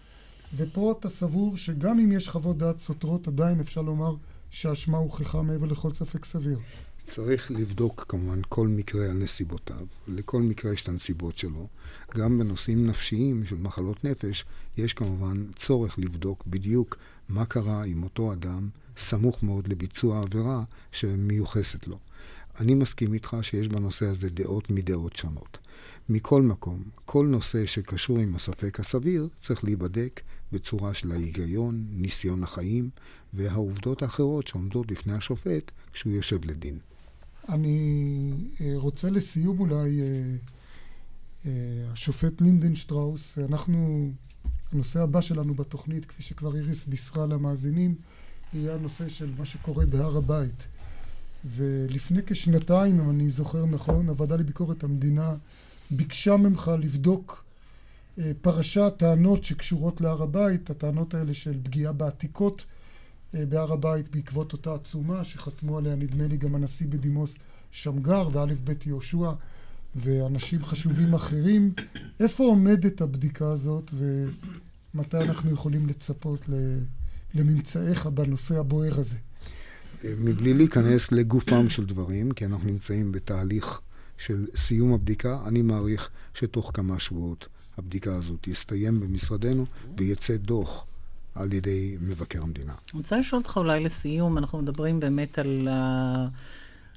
[0.56, 4.16] ופה אתה סבור שגם אם יש חוות דעת סותרות, עדיין אפשר לומר
[4.50, 6.60] שהאשמה הוכחה מעבר לכל ספק סביר.
[7.06, 11.68] צריך לבדוק כמובן כל מקרה על נסיבותיו, לכל מקרה יש את הנסיבות שלו.
[12.16, 14.46] גם בנושאים נפשיים של מחלות נפש,
[14.78, 16.98] יש כמובן צורך לבדוק בדיוק
[17.30, 22.00] מה קרה עם אותו אדם סמוך מאוד לביצוע העבירה שמיוחסת לו.
[22.60, 25.58] אני מסכים איתך שיש בנושא הזה דעות מדעות שונות.
[26.10, 32.90] מכל מקום, כל נושא שקשור עם הספק הסביר צריך להיבדק בצורה של ההיגיון, ניסיון החיים
[33.34, 36.80] והעובדות האחרות שעומדות בפני השופט כשהוא יושב לדין.
[37.50, 38.32] אני
[38.62, 40.36] אה, רוצה לסיום אולי, אה,
[41.46, 41.52] אה,
[41.92, 44.10] השופט לינדנשטראוס, אנחנו,
[44.72, 47.96] הנושא הבא שלנו בתוכנית, כפי שכבר איריס בישרה למאזינים,
[48.54, 50.68] יהיה הנושא של מה שקורה בהר הבית.
[51.46, 55.36] ולפני כשנתיים, אם אני זוכר נכון, הוועדה לביקורת המדינה
[55.92, 57.44] ביקשה ממך לבדוק
[58.42, 62.66] פרשה, טענות שקשורות להר הבית, הטענות האלה של פגיעה בעתיקות
[63.36, 67.38] אה, בהר הבית בעקבות אותה עצומה שחתמו עליה נדמה לי גם הנשיא בדימוס
[67.72, 69.32] שמגר וא' ב' יהושע
[69.96, 71.74] ואנשים חשובים אחרים.
[72.20, 73.92] איפה עומדת הבדיקה הזאת
[74.94, 76.46] ומתי אנחנו יכולים לצפות
[77.38, 79.16] לממצאיך בנושא הבוער הזה?
[80.04, 83.82] אה, מבלי להיכנס לגופם של דברים, כי אנחנו נמצאים בתהליך
[84.18, 87.48] של סיום הבדיקה, אני מעריך שתוך כמה שבועות
[87.78, 89.66] הבדיקה הזאת תסתיים במשרדנו
[89.98, 90.86] ויצא דוח
[91.36, 92.74] על ידי מבקר המדינה.
[92.74, 95.68] אני רוצה לשאול אותך אולי לסיום, אנחנו מדברים באמת על.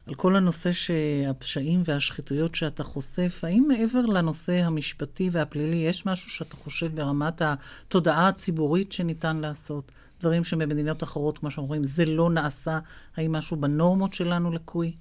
[0.06, 3.40] על כל הנושא שהפשעים והשחיתויות שאתה חושף.
[3.42, 9.92] האם מעבר לנושא המשפטי והפלילי, יש משהו שאתה חושב ברמת התודעה הציבורית שניתן לעשות?
[10.20, 12.78] דברים שבמדינות אחרות, כמו שאומרים, זה לא נעשה.
[13.16, 14.92] האם משהו בנורמות שלנו לקוי?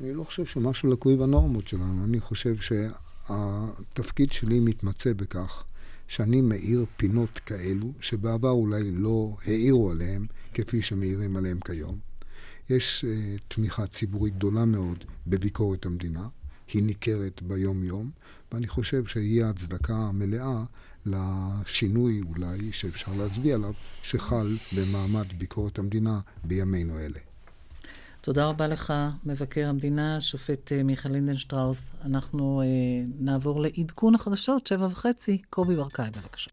[0.00, 2.04] אני לא חושב שמשהו לקוי בנורמות שלנו.
[2.04, 2.54] אני חושב
[3.28, 5.64] התפקיד שלי מתמצא בכך
[6.08, 11.98] שאני מאיר פינות כאלו, שבעבר אולי לא העירו עליהם כפי שמאירים עליהם כיום.
[12.70, 16.28] יש uh, תמיכה ציבורית גדולה מאוד בביקורת המדינה,
[16.72, 18.10] היא ניכרת ביום-יום,
[18.52, 20.64] ואני חושב שהיא ההצדקה המלאה
[21.06, 27.18] לשינוי אולי שאפשר להצביע עליו, שחל במעמד ביקורת המדינה בימינו אלה.
[28.20, 28.92] תודה רבה לך,
[29.24, 31.82] מבקר המדינה, שופט אה, מיכה לינדנשטראוס.
[32.04, 32.66] אנחנו אה,
[33.20, 35.42] נעבור לעדכון החדשות, שבע וחצי.
[35.50, 36.50] קובי ברקאי, בבקשה.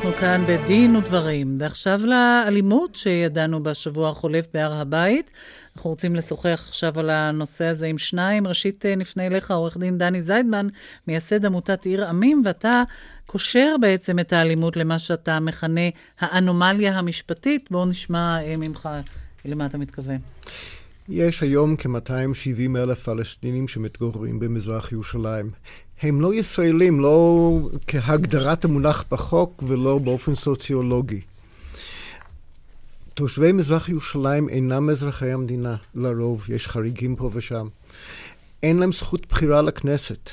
[0.00, 5.30] אנחנו כאן בדין ודברים, ועכשיו לאלימות שידענו בשבוע החולף בהר הבית.
[5.76, 8.46] אנחנו רוצים לשוחח עכשיו על הנושא הזה עם שניים.
[8.46, 10.68] ראשית, אה, נפנה אליך, עורך דין דני זיידמן,
[11.06, 12.82] מייסד עמותת עיר עמים, ואתה
[13.26, 15.88] קושר בעצם את האלימות למה שאתה מכנה
[16.20, 17.68] האנומליה המשפטית.
[17.70, 18.88] בואו נשמע אה, ממך
[19.44, 20.18] למה אתה מתכוון.
[21.08, 25.50] יש היום כ-270 אלף פלסטינים שמתגוררים במזרח ירושלים.
[26.02, 31.20] הם לא ישראלים, לא כהגדרת המונח בחוק ולא באופן סוציולוגי.
[33.14, 37.68] תושבי מזרח ירושלים אינם אזרחי המדינה, לרוב, יש חריגים פה ושם.
[38.62, 40.30] אין להם זכות בחירה לכנסת.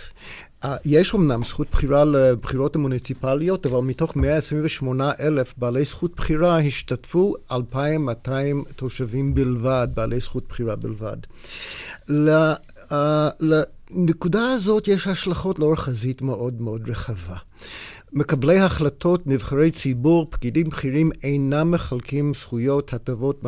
[0.86, 8.64] יש אמנם זכות בחירה לבחירות המוניציפליות, אבל מתוך 128 אלף בעלי זכות בחירה השתתפו 2,200
[8.76, 11.18] תושבים בלבד, בעלי זכות בחירה בלבד.
[12.10, 12.14] Uh,
[13.92, 17.38] לנקודה הזאת יש השלכות לאורך חזית מאוד מאוד רחבה.
[18.14, 23.44] מקבלי החלטות, נבחרי ציבור, פקידים בכירים אינם מחלקים זכויות, הטבות,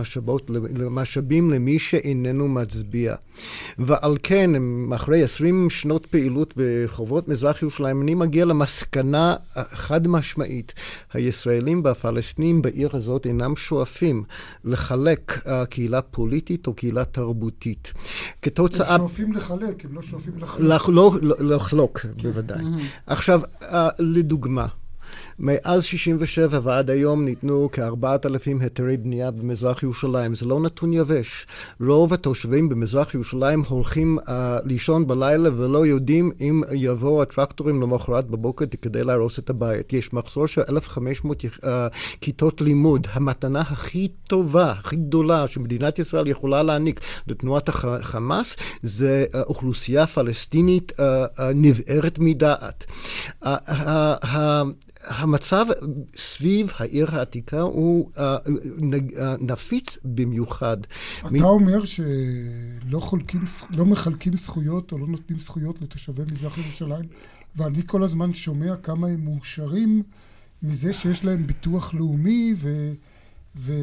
[0.90, 3.16] משאבים למי שאיננו מצביע.
[3.78, 4.52] ועל כן,
[4.96, 10.74] אחרי 20 שנות פעילות ברחובות מזרח ירושלים, אני מגיע למסקנה חד משמעית.
[11.14, 14.24] הישראלים והפלסטינים בעיר הזאת אינם שואפים
[14.66, 17.94] לחלק uh, קהילה פוליטית או קהילה תרבותית.
[18.42, 18.96] כתוצאה...
[18.96, 20.70] הם שואפים לחלק, הם לא שואפים לחלוק.
[20.70, 20.90] לח...
[20.90, 22.64] לא, לא, לחלוק, בוודאי.
[23.08, 23.66] עכשיו, uh,
[24.00, 24.74] לדוגמה, immer.
[25.40, 30.36] מאז 67' ועד היום ניתנו כ-4,000 היתרי בנייה במזרח ירושלים.
[30.36, 31.48] זה לא נתון יבש.
[31.82, 34.32] רוב התושבים במזרח ירושלים הולכים uh,
[34.66, 39.94] לישון בלילה ולא יודעים אם יבואו הטרקטורים למחרת בבוקר כדי להרוס את הבית.
[39.94, 41.88] יש מחסור של 1,500 uh, אה,
[42.22, 43.08] כיתות לימוד.
[43.12, 50.92] המתנה הכי טובה, הכי גדולה שמדינת ישראל יכולה להעניק לתנועת החמאס זה uh, אוכלוסייה פלסטינית
[50.92, 52.86] uh, uh, נבערת מדעת.
[53.44, 54.28] Uh, uh, uh,
[55.30, 55.66] המצב
[56.16, 58.20] סביב העיר העתיקה הוא uh,
[59.42, 60.78] נפיץ במיוחד.
[61.20, 61.44] אתה מ...
[61.44, 67.06] אומר שלא חולקים, לא מחלקים זכויות או לא נותנים זכויות לתושבי מזרח ירושלים,
[67.56, 70.04] ואני כל הזמן שומע כמה הם מאושרים
[70.64, 72.94] מזה שיש להם ביטוח לאומי ו...
[73.56, 73.74] ו...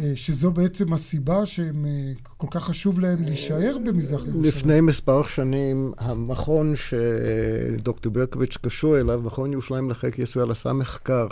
[0.00, 4.44] אה, שזו בעצם הסיבה שהם אה, כל כך חשוב להם להישאר במזרח ירושלים.
[4.44, 11.26] לפני מספר שנים, המכון שדוקטור ברקוביץ' קשור אליו, מכון ירושלים לחקר ישראל, עשה מחקר.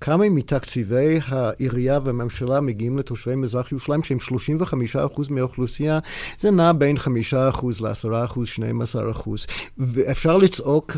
[0.00, 4.18] כמה מתקציבי העירייה והממשלה מגיעים לתושבי מזרח ירושלים, שהם
[4.94, 5.98] 35% מהאוכלוסייה,
[6.38, 7.00] זה נע בין 5%
[7.80, 8.38] ל-10%,
[9.24, 9.28] 12%.
[9.78, 10.96] ואפשר לצעוק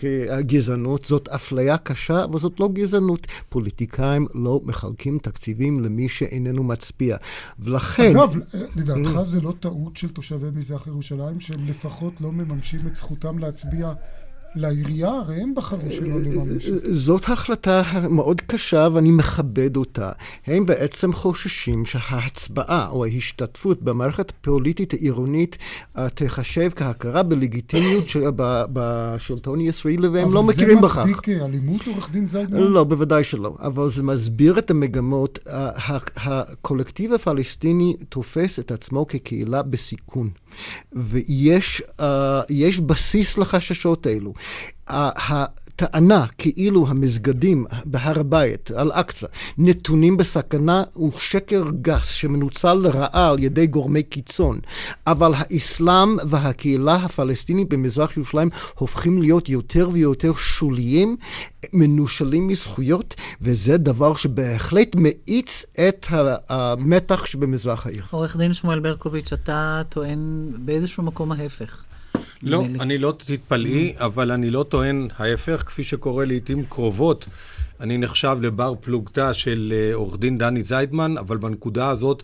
[0.00, 3.26] כגזענות, זאת אפליה קשה, אבל זאת לא גזענות.
[3.48, 7.16] פוליטיקאים לא מחלקים תקציבים למי שאיננו הוא מצביע.
[7.58, 8.16] ולכן...
[8.16, 8.34] אגב,
[8.76, 13.92] לדעתך זה לא טעות של תושבי מזרח ירושלים, שהם לפחות לא מממשים את זכותם להצביע
[14.54, 16.66] לעירייה, הרי הם בחרו שלא לממש.
[16.92, 20.12] זאת החלטה מאוד קשה ואני מכבד אותה.
[20.46, 25.58] הם בעצם חוששים שההצבעה או ההשתתפות במערכת הפוליטית העירונית
[25.96, 28.24] uh, תחשב כהכרה בלגיטימיות של,
[28.72, 30.98] בשלטון הישראלי והם לא מכירים בכך.
[30.98, 32.58] אבל זה מצדיק אלימות, עורך דין זיידמן?
[32.58, 33.54] לא, בוודאי שלא.
[33.60, 35.38] אבל זה מסביר את המגמות.
[36.16, 40.30] הקולקטיב הפלסטיני תופס את עצמו כקהילה בסיכון.
[40.92, 44.34] ויש uh, בסיס לחששות האלו.
[45.82, 49.26] הטענה כאילו המסגדים בהר הבית, אל-אקצא,
[49.58, 54.60] נתונים בסכנה הוא שקר גס שמנוצל לרעה על ידי גורמי קיצון.
[55.06, 61.16] אבל האסלאם והקהילה הפלסטינית במזרח ירושלים הופכים להיות יותר ויותר שוליים,
[61.72, 66.06] מנושלים מזכויות, וזה דבר שבהחלט מאיץ את
[66.48, 68.02] המתח שבמזרח העיר.
[68.10, 71.84] עורך דין שמואל ברקוביץ', אתה טוען באיזשהו מקום ההפך.
[72.42, 77.26] לא, אני לא תתפלאי, אבל אני לא טוען ההפך, כפי שקורה לעיתים קרובות.
[77.80, 82.22] אני נחשב לבר פלוגתא של אה, עורך דין דני זיידמן, אבל בנקודה הזאת,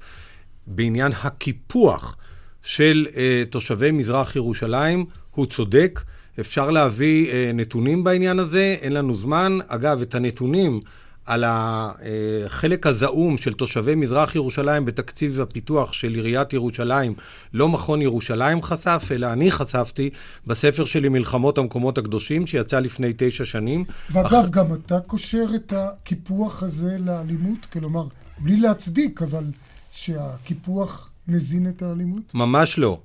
[0.67, 2.17] בעניין הקיפוח
[2.63, 3.15] של uh,
[3.51, 6.01] תושבי מזרח ירושלים, הוא צודק.
[6.41, 9.59] אפשר להביא uh, נתונים בעניין הזה, אין לנו זמן.
[9.69, 10.81] אגב, את הנתונים
[11.29, 17.15] על החלק הזעום של תושבי מזרח ירושלים בתקציב הפיתוח של עיריית ירושלים,
[17.55, 20.11] לא מכון ירושלים חשף, אלא אני חשפתי
[20.47, 23.85] בספר שלי מלחמות המקומות הקדושים, שיצא לפני תשע שנים.
[24.11, 24.49] ואגב, אח...
[24.49, 27.67] גם אתה קושר את הקיפוח הזה לאלימות?
[27.73, 28.07] כלומר,
[28.39, 29.45] בלי להצדיק, אבל
[29.93, 32.23] שהקיפוח מזין את האלימות?
[32.35, 32.99] ממש לא.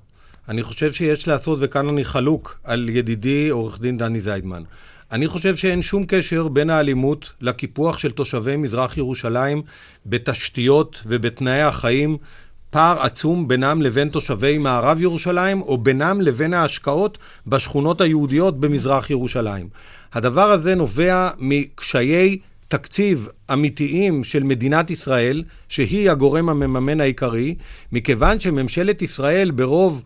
[0.48, 4.62] אני חושב שיש לעשות, וכאן אני חלוק על ידידי עורך דין דני זיידמן.
[5.12, 9.62] אני חושב שאין שום קשר בין האלימות לקיפוח של תושבי מזרח ירושלים
[10.06, 12.16] בתשתיות ובתנאי החיים.
[12.70, 19.68] פער עצום בינם לבין תושבי מערב ירושלים, או בינם לבין ההשקעות בשכונות היהודיות במזרח ירושלים.
[20.12, 22.38] הדבר הזה נובע מקשיי
[22.68, 27.54] תקציב אמיתיים של מדינת ישראל, שהיא הגורם המממן העיקרי,
[27.92, 30.02] מכיוון שממשלת ישראל ברוב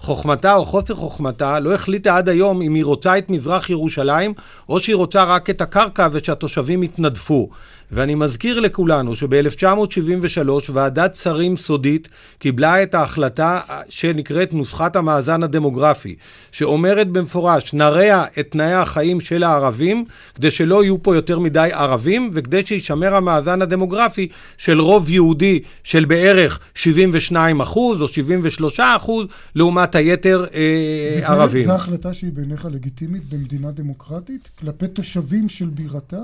[0.00, 4.34] חוכמתה או חוסר חוכמתה לא החליטה עד היום אם היא רוצה את מזרח ירושלים
[4.68, 7.48] או שהיא רוצה רק את הקרקע ושהתושבים יתנדפו.
[7.92, 16.16] ואני מזכיר לכולנו שב-1973 ועדת שרים סודית קיבלה את ההחלטה שנקראת נוסחת המאזן הדמוגרפי,
[16.52, 22.30] שאומרת במפורש, נרע את תנאי החיים של הערבים, כדי שלא יהיו פה יותר מדי ערבים,
[22.34, 29.94] וכדי שישמר המאזן הדמוגרפי של רוב יהודי של בערך 72 אחוז או 73 אחוז, לעומת
[29.94, 31.62] היתר אה, ערבים.
[31.62, 34.48] וזו החלטה שהיא בעיניך לגיטימית במדינה דמוקרטית?
[34.58, 36.20] כלפי תושבים של בירתה?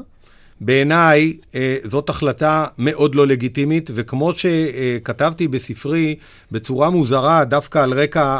[0.61, 6.17] בעיניי אה, זאת החלטה מאוד לא לגיטימית, וכמו שכתבתי בספרי,
[6.53, 8.39] בצורה מוזרה, דווקא על רקע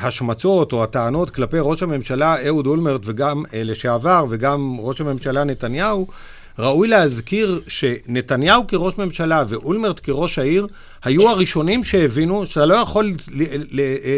[0.00, 5.44] ההשמצות אה, אה, או הטענות כלפי ראש הממשלה אהוד אולמרט, וגם לשעבר, וגם ראש הממשלה
[5.44, 6.06] נתניהו,
[6.58, 10.66] ראוי להזכיר שנתניהו כראש ממשלה ואולמרט כראש העיר
[11.04, 13.14] היו הראשונים שהבינו שאתה לא יכול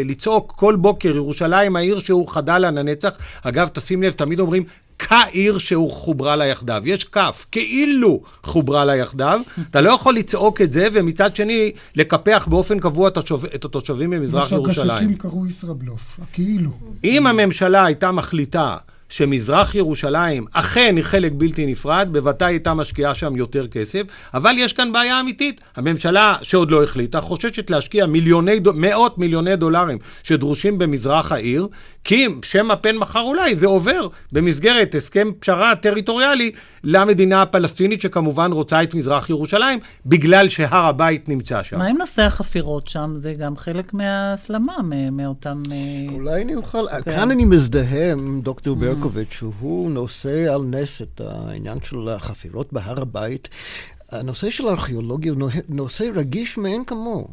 [0.05, 3.17] לצעוק כל בוקר ירושלים העיר שהוא חדל לנצח.
[3.43, 4.63] אגב, תשים לב, תמיד אומרים
[4.99, 6.81] כעיר שהוא חוברה לה יחדיו.
[6.85, 9.41] יש כף, כאילו חוברה לה יחדיו.
[9.69, 13.07] אתה לא יכול לצעוק את זה, ומצד שני, לקפח באופן קבוע
[13.55, 14.87] את התושבים במזרח ירושלים.
[14.87, 16.71] מה שהגששים קראו ישראבלוף, הכאילו.
[17.03, 18.77] אם הממשלה הייתה מחליטה
[19.09, 24.01] שמזרח ירושלים אכן היא חלק בלתי נפרד, בוודאי הייתה משקיעה שם יותר כסף,
[24.33, 25.61] אבל יש כאן בעיה אמיתית.
[25.75, 31.67] הממשלה שעוד לא החליטה חוששת להשקיע מיליוני, מאות מיליוני דולרים שדרושים במזרח העיר,
[32.03, 36.51] כי שם הפן מחר אולי זה עובר במסגרת הסכם פשרה טריטוריאלי
[36.83, 41.77] למדינה הפלסטינית שכמובן רוצה את מזרח ירושלים, בגלל שהר הבית נמצא שם.
[41.77, 43.11] מה עם נושא החפירות שם?
[43.15, 44.73] זה גם חלק מההסלמה
[45.11, 45.61] מאותם...
[45.71, 46.85] אה, אולי אני אוכל...
[47.05, 47.11] כן.
[47.11, 48.79] כאן אני מזדהה עם דוקטור mm.
[48.97, 53.49] ברקוביץ', שהוא נושא על נס את העניין של החפירות בהר הבית.
[54.11, 57.27] הנושא של הארכיאולוגיה הוא נושא רגיש מאין כמוהו.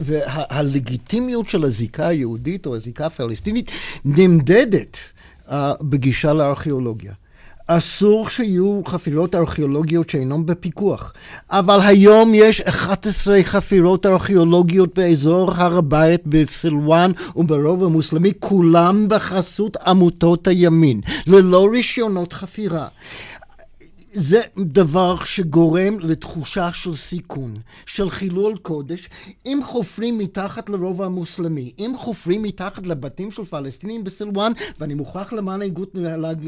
[0.00, 3.70] והלגיטימיות של הזיקה היהודית או הזיקה הפלסטינית
[4.04, 4.96] נמדדת
[5.48, 7.12] uh, בגישה לארכיאולוגיה.
[7.70, 11.12] אסור שיהיו חפירות ארכיאולוגיות שאינן בפיקוח.
[11.50, 20.46] אבל היום יש 11 חפירות ארכיאולוגיות באזור הר הבית בסילואן וברוב המוסלמי, כולם בחסות עמותות
[20.48, 22.86] הימין, ללא רישיונות חפירה.
[24.12, 29.08] זה דבר שגורם לתחושה של סיכון, של חילול קודש.
[29.46, 35.60] אם חופרים מתחת לרובע המוסלמי, אם חופרים מתחת לבתים של פלסטינים בסילואן, ואני מוכרח למען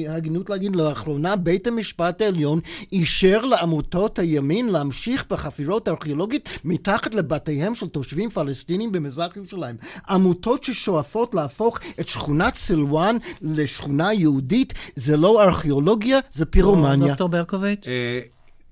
[0.08, 2.60] ההגינות להגיד, לאחרונה בית המשפט העליון
[2.92, 9.76] אישר לעמותות הימין להמשיך בחפירות ארכיאולוגית מתחת לבתיהם של תושבים פלסטינים במזרח ירושלים.
[10.08, 17.08] עמותות ששואפות להפוך את שכונת סילואן לשכונה יהודית, זה לא ארכיאולוגיה, זה פירומניה.
[17.08, 17.86] דוקטור ברקוביץ'?
[17.88, 18.20] אה,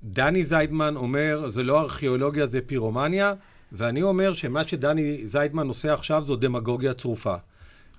[0.05, 3.35] דני זיידמן אומר, זה לא ארכיאולוגיה, זה פירומניה,
[3.73, 7.35] ואני אומר שמה שדני זיידמן עושה עכשיו זו דמגוגיה צרופה.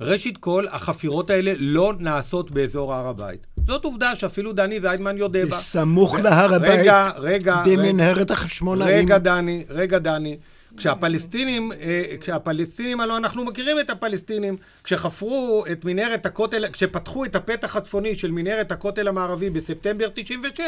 [0.02, 3.48] ראשית כל, החפירות האלה לא נעשות באזור הר הבית.
[3.65, 5.56] זאת עובדה שאפילו דני זיידמן יודע בה.
[5.56, 6.80] סמוך להר הבית.
[6.80, 7.63] רגע, רגע.
[7.65, 9.06] במנהרת החשמונאים.
[9.06, 10.38] רגע, דני, רגע, דני.
[10.80, 17.75] כשהפלסטינים, אה, כשהפלסטינים, הלוא אנחנו מכירים את הפלסטינים, כשחפרו את מנהרת הכותל, כשפתחו את הפתח
[17.75, 20.62] הצפוני של מנהרת הכותל המערבי בספטמבר 96,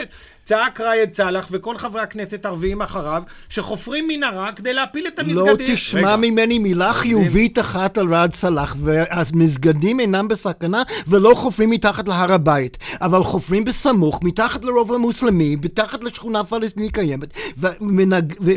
[0.43, 5.45] צעק ראאד סאלח וכל חברי הכנסת הערביים אחריו, שחופרים מנהרה כדי להפיל את המסגדים.
[5.45, 6.15] לא תשמע רגע.
[6.17, 12.77] ממני מילה חיובית אחת על ראאד סאלח, והמסגדים אינם בסכנה ולא חופרים מתחת להר הבית,
[13.01, 18.33] אבל חופרים בסמוך, מתחת לרוב המוסלמי, מתחת לשכונה פלסטינית קיימת, ומנג...
[18.41, 18.51] ו...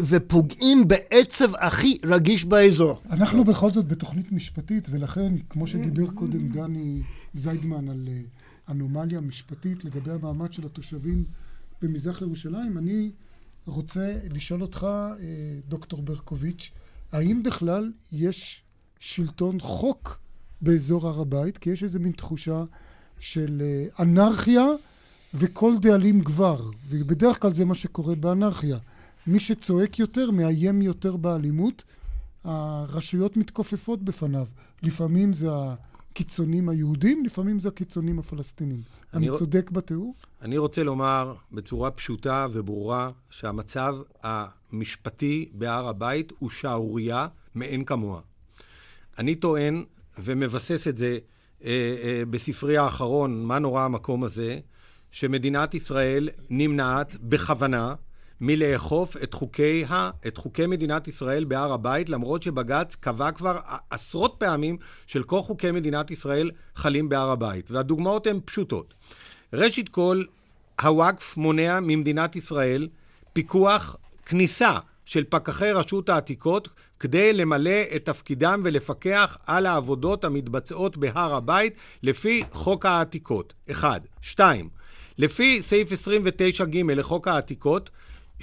[1.47, 3.01] בעצב הכי רגיש באזור.
[3.11, 8.21] אנחנו בכל זאת בתוכנית משפטית, ולכן כמו שדיבר קודם דני זיידמן על אה,
[8.69, 11.25] אנומליה משפטית לגבי המעמד של התושבים
[11.83, 13.11] במזרח ירושלים, אני
[13.67, 15.17] רוצה לשאול אותך, אה,
[15.69, 16.71] דוקטור ברקוביץ',
[17.13, 18.63] האם בכלל יש
[19.01, 20.19] שלטון חוק
[20.61, 21.59] באזור הר הבית?
[21.59, 22.65] כי יש איזה מין תחושה
[23.21, 24.67] של אה, אנרכיה
[25.35, 28.79] וכל דאלים גבר, ובדרך כלל זה מה שקורה באנרכיה.
[29.27, 31.85] מי שצועק יותר, מאיים יותר באלימות,
[32.45, 34.47] הרשויות מתכופפות בפניו.
[34.83, 38.81] לפעמים זה הקיצונים היהודים, לפעמים זה הקיצונים הפלסטינים.
[39.15, 40.15] אני, אני צודק בתיאור?
[40.43, 48.21] אני רוצה לומר בצורה פשוטה וברורה שהמצב המשפטי בהר הבית הוא שערורייה מאין כמוה.
[49.19, 49.85] אני טוען
[50.19, 51.19] ומבסס את זה
[51.65, 54.59] אה, אה, בספרי האחרון, מה נורא המקום הזה,
[55.11, 57.95] שמדינת ישראל נמנעת בכוונה
[58.41, 63.59] מלאכוף את חוקי, ה, את חוקי מדינת ישראל בהר הבית, למרות שבג"ץ קבע כבר
[63.91, 64.77] עשרות פעמים
[65.07, 67.71] של כל חוקי מדינת ישראל חלים בהר הבית.
[67.71, 68.95] והדוגמאות הן פשוטות.
[69.53, 70.25] ראשית כל,
[70.83, 72.89] הוואקף מונע ממדינת ישראל
[73.33, 76.69] פיקוח כניסה של פקחי רשות העתיקות
[77.01, 83.53] כדי למלא את תפקידם ולפקח על העבודות המתבצעות בהר הבית לפי חוק העתיקות.
[83.71, 84.01] אחד.
[84.21, 84.69] שתיים,
[85.19, 87.91] לפי סעיף 29ג לחוק העתיקות,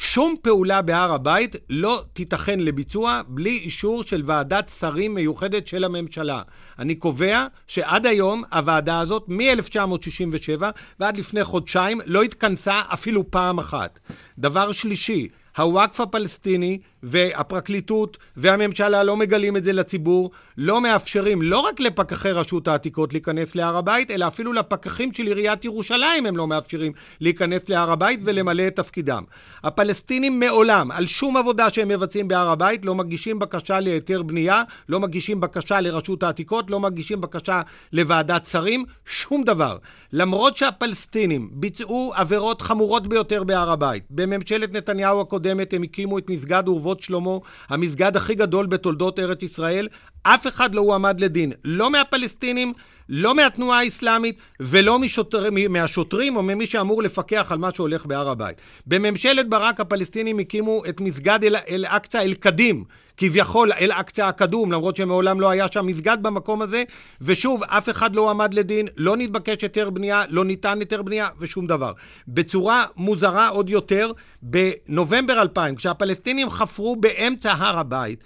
[0.03, 6.41] שום פעולה בהר הבית לא תיתכן לביצוע בלי אישור של ועדת שרים מיוחדת של הממשלה.
[6.79, 10.61] אני קובע שעד היום הוועדה הזאת, מ-1967
[10.99, 13.99] ועד לפני חודשיים, לא התכנסה אפילו פעם אחת.
[14.37, 15.27] דבר שלישי,
[15.57, 22.67] הוואקף הפלסטיני והפרקליטות והממשלה לא מגלים את זה לציבור, לא מאפשרים לא רק לפקחי רשות
[22.67, 27.91] העתיקות להיכנס להר הבית, אלא אפילו לפקחים של עיריית ירושלים הם לא מאפשרים להיכנס להר
[27.91, 29.23] הבית ולמלא את תפקידם.
[29.63, 34.99] הפלסטינים מעולם, על שום עבודה שהם מבצעים בהר הבית, לא מגישים בקשה להיתר בנייה, לא
[34.99, 37.61] מגישים בקשה לרשות העתיקות, לא מגישים בקשה
[37.93, 39.77] לוועדת שרים, שום דבר.
[40.13, 46.63] למרות שהפלסטינים ביצעו עבירות חמורות ביותר בהר הבית, בממשלת נתניהו הקודמת הם הקימו את מסגד
[46.67, 47.37] אורוות אבות שלמה,
[47.69, 49.87] המסגד הכי גדול בתולדות ארץ ישראל,
[50.23, 52.73] אף אחד לא הועמד לדין, לא מהפלסטינים,
[53.13, 58.61] לא מהתנועה האסלאמית ולא משוטר, מהשוטרים או ממי שאמור לפקח על מה שהולך בהר הבית.
[58.87, 62.83] בממשלת ברק הפלסטינים הקימו את מסגד אל-אקצא אל-קדים,
[63.17, 66.83] כביכול אל-אקצא הקדום, למרות שמעולם לא היה שם מסגד במקום הזה,
[67.21, 71.67] ושוב, אף אחד לא עמד לדין, לא נתבקש היתר בנייה, לא ניתן היתר בנייה ושום
[71.67, 71.91] דבר.
[72.27, 78.23] בצורה מוזרה עוד יותר, בנובמבר 2000, כשהפלסטינים חפרו באמצע הר הבית,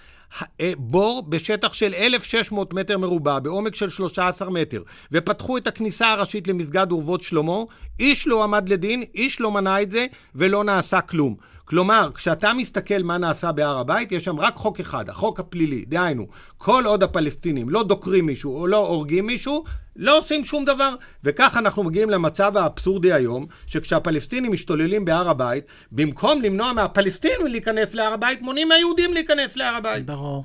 [0.78, 4.82] בור בשטח של 1,600 מטר מרובע, בעומק של 13 מטר,
[5.12, 7.58] ופתחו את הכניסה הראשית למסגד אורוות שלמה,
[8.00, 10.06] איש לא עמד לדין, איש לא מנע את זה,
[10.36, 11.36] ולא נעשה כלום.
[11.66, 15.86] כלומר, כשאתה מסתכל מה נעשה בהר הבית, יש שם רק חוק אחד, החוק הפלילי.
[15.88, 16.28] דהיינו,
[16.58, 19.64] כל עוד הפלסטינים לא דוקרים מישהו או לא הורגים מישהו,
[19.96, 20.96] לא עושים שום דבר.
[21.24, 28.14] וכך אנחנו מגיעים למצב האבסורדי היום, שכשהפלסטינים משתוללים בהר הבית, במקום למנוע מהפלסטינים להיכנס להר
[28.14, 30.06] הבית, מונעים מהיהודים להיכנס להר הבית.
[30.06, 30.44] ברור.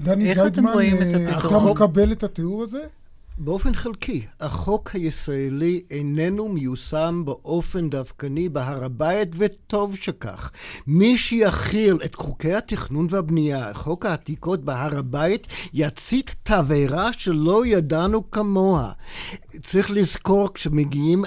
[0.00, 2.86] דני זיידמן, אה, אתה מקבל את התיאור הזה?
[3.38, 10.50] באופן חלקי, החוק הישראלי איננו מיושם באופן דווקני בהר הבית, וטוב שכך.
[10.86, 18.92] מי שיכיל את חוקי התכנון והבנייה, חוק העתיקות בהר הבית, יצית תבערה שלא ידענו כמוה.
[19.62, 21.24] צריך לזכור כשמגיעים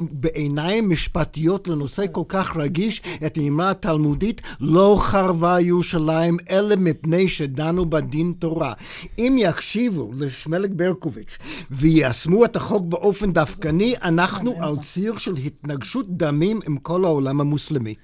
[0.00, 7.90] בעיניים משפטיות לנושא כל כך רגיש, את האמרה התלמודית, לא חרבה ירושלים אלא מפני שדנו
[7.90, 8.72] בדין תורה.
[9.18, 11.38] אם יקשיבו לשמלק ברקוביץ'
[11.70, 17.94] ויישמו את החוק באופן דווקני, אנחנו על ציר של התנגשות דמים עם כל העולם המוסלמי.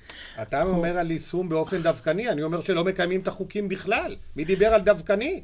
[0.42, 4.16] אתה אומר על יישום באופן דווקני, אני אומר שלא מקיימים את החוקים בכלל.
[4.36, 5.40] מי דיבר על דווקני?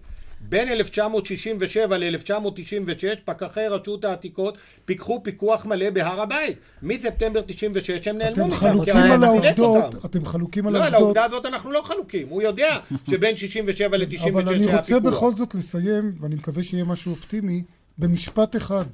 [0.48, 6.58] בין 1967 ל-1996 פקחי רשות העתיקות פיקחו פיקוח מלא בהר הבית.
[6.82, 8.56] מספטמבר 96 הם נעלמו משם.
[8.56, 10.92] אתם חלוקים על העובדות, אתם חלוקים על העובדות.
[10.92, 12.28] לא, על העובדה הזאת אנחנו לא חלוקים.
[12.28, 12.78] הוא יודע
[13.10, 14.42] שבין 67 ל-96 היה פיקוח.
[14.42, 17.62] אבל אני רוצה בכל זאת לסיים, ואני מקווה שיהיה משהו אופטימי,
[17.98, 18.84] במשפט אחד.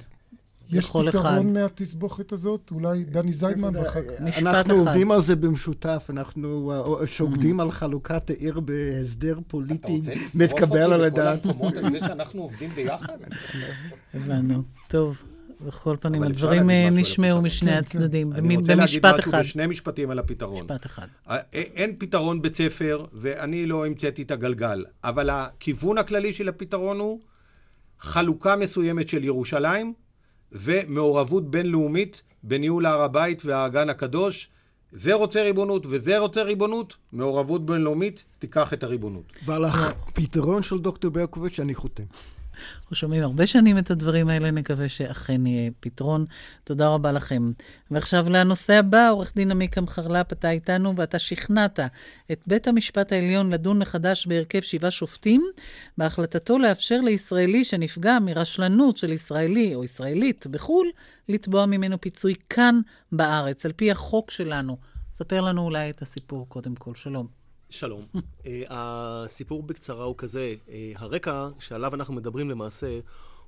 [0.71, 1.41] יש פתרון אחד.
[1.41, 2.71] מהתסבוכת הזאת?
[2.71, 4.21] אולי דני זיידמן ואחר כך.
[4.21, 4.55] משפט אחד.
[4.55, 10.01] אנחנו עובדים על זה במשותף, אנחנו uh, שוקדים על חלוקת העיר בהסדר פוליטי
[10.35, 11.39] מתקבל על הדעת.
[11.39, 13.17] אתה רוצה לשרוף אותי בכל המקומות על זה שאנחנו עובדים ביחד?
[14.13, 14.63] הבנו.
[14.87, 15.23] טוב.
[15.65, 17.97] בכל פנים, הדברים אה, נשמעו משני כן, כן.
[17.97, 18.45] הצדדים, במשפט אחד.
[18.45, 20.63] אני רוצה להגיד משהו בשני משפטים על הפתרון.
[20.63, 21.07] משפט אחד.
[21.29, 26.99] אה, אין פתרון בית ספר, ואני לא המצאתי את הגלגל, אבל הכיוון הכללי של הפתרון
[26.99, 27.19] הוא
[28.01, 29.93] חלוקה מסוימת של ירושלים,
[30.51, 34.49] ומעורבות בינלאומית בניהול הר הבית והאגן הקדוש.
[34.91, 39.33] זה רוצה ריבונות וזה רוצה ריבונות, מעורבות בינלאומית תיקח את הריבונות.
[39.45, 42.03] ועל הפתרון של דוקטור ברקוביץ' אני חותם.
[42.81, 46.25] אנחנו שומעים הרבה שנים את הדברים האלה, נקווה שאכן יהיה פתרון.
[46.63, 47.51] תודה רבה לכם.
[47.91, 51.79] ועכשיו לנושא הבא, עורך דין עמיקם חרל"פ, אתה איתנו ואתה שכנעת
[52.31, 55.45] את בית המשפט העליון לדון מחדש בהרכב שבעה שופטים,
[55.97, 60.91] בהחלטתו לאפשר לישראלי שנפגע מרשלנות של ישראלי או ישראלית בחו"ל,
[61.29, 62.81] לתבוע ממנו פיצוי כאן
[63.11, 64.77] בארץ, על פי החוק שלנו.
[65.13, 66.95] ספר לנו אולי את הסיפור קודם כל.
[66.95, 67.40] שלום.
[67.71, 68.05] שלום.
[68.15, 68.19] uh,
[68.69, 72.99] הסיפור בקצרה הוא כזה, uh, הרקע שעליו אנחנו מדברים למעשה,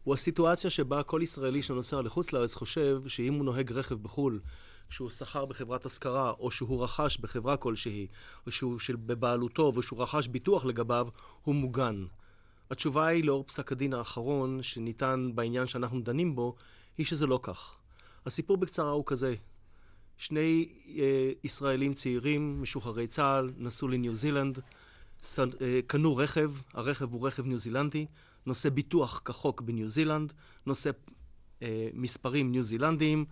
[0.03, 4.41] הוא הסיטואציה שבה כל ישראלי שנוסע לחוץ לארץ חושב שאם הוא נוהג רכב בחו"ל,
[4.89, 8.07] שהוא שכר בחברת השכרה, או שהוא רכש בחברה כלשהי,
[8.45, 11.07] או שהוא של, בבעלותו, ושהוא רכש ביטוח לגביו,
[11.43, 12.05] הוא מוגן.
[12.71, 16.55] התשובה היא, לאור פסק הדין האחרון שניתן בעניין שאנחנו דנים בו,
[16.97, 17.75] היא שזה לא כך.
[18.25, 19.35] הסיפור בקצרה הוא כזה,
[20.23, 24.59] שני אה, ישראלים צעירים, משוחררי צה"ל, נסעו לניו זילנד,
[25.21, 28.05] ס, אה, קנו רכב, הרכב הוא רכב ניו זילנדי,
[28.45, 30.33] נושא ביטוח כחוק בניו זילנד,
[30.65, 30.89] נושא
[31.61, 33.25] אה, מספרים ניו זילנדיים,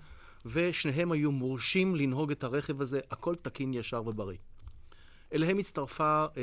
[0.46, 4.38] ושניהם היו מורשים לנהוג את הרכב הזה, הכל תקין, ישר ובריא.
[5.34, 6.42] אליהם הצטרפה אה,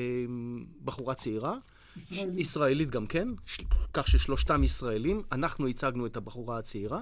[0.85, 1.57] בחורה צעירה,
[1.97, 2.39] ישראלית.
[2.39, 3.61] ישראלית גם כן, ש...
[3.93, 7.01] כך ששלושתם ישראלים, אנחנו הצגנו את הבחורה הצעירה.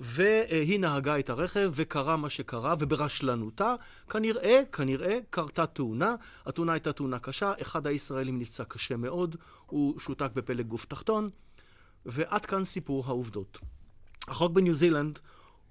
[0.00, 3.74] והיא נהגה את הרכב, וקרה מה שקרה, וברשלנותה,
[4.10, 6.14] כנראה, כנראה, קרתה תאונה.
[6.46, 9.36] התאונה הייתה תאונה קשה, אחד הישראלים נפצע קשה מאוד,
[9.66, 11.30] הוא שותק בפלג גוף תחתון,
[12.06, 13.58] ועד כאן סיפור העובדות.
[14.28, 15.18] החוק בניו זילנד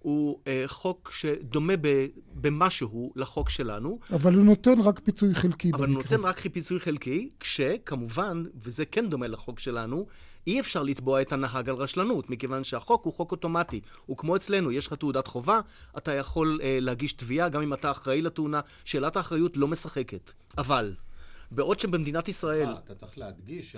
[0.04, 4.00] הוא אה, חוק שדומה ב, במשהו לחוק שלנו.
[4.14, 5.72] אבל הוא נותן רק פיצוי חלקי.
[5.74, 10.06] אבל הוא נותן רק פיצוי חלקי, כשכמובן, וזה כן דומה לחוק שלנו,
[10.48, 13.82] אי אפשר לתבוע את הנהג על רשלנות, מכיוון שהחוק הוא חוק אוטומטי.
[14.06, 15.60] הוא כמו אצלנו, יש לך תעודת חובה,
[15.98, 20.32] אתה יכול אה, להגיש תביעה, גם אם אתה אחראי לתאונה, שאלת האחריות לא משחקת.
[20.58, 20.94] אבל,
[21.52, 22.68] בעוד שבמדינת ישראל...
[22.68, 23.76] אה, אתה צריך להדגיש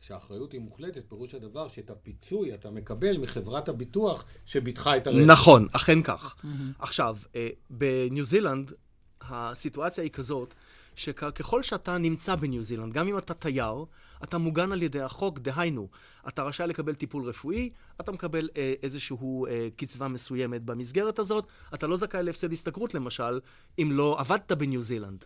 [0.00, 5.26] כשהאחריות היא מוחלטת, פירוש הדבר שאת הפיצוי אתה מקבל מחברת הביטוח שביטחה את הרכב.
[5.26, 6.36] נכון, אכן כך.
[6.78, 8.72] עכשיו, אה, בניו זילנד,
[9.20, 10.54] הסיטואציה היא כזאת,
[10.96, 13.84] שככל שאתה נמצא בניו זילנד, גם אם אתה תייר,
[14.24, 15.88] אתה מוגן על ידי החוק, דהיינו,
[16.28, 17.70] אתה רשאי לקבל טיפול רפואי,
[18.00, 19.16] אתה מקבל אה, איזושהי
[19.48, 23.40] אה, קצבה מסוימת במסגרת הזאת, אתה לא זכאי להפסד השתכרות למשל,
[23.78, 25.24] אם לא עבדת בניו זילנד.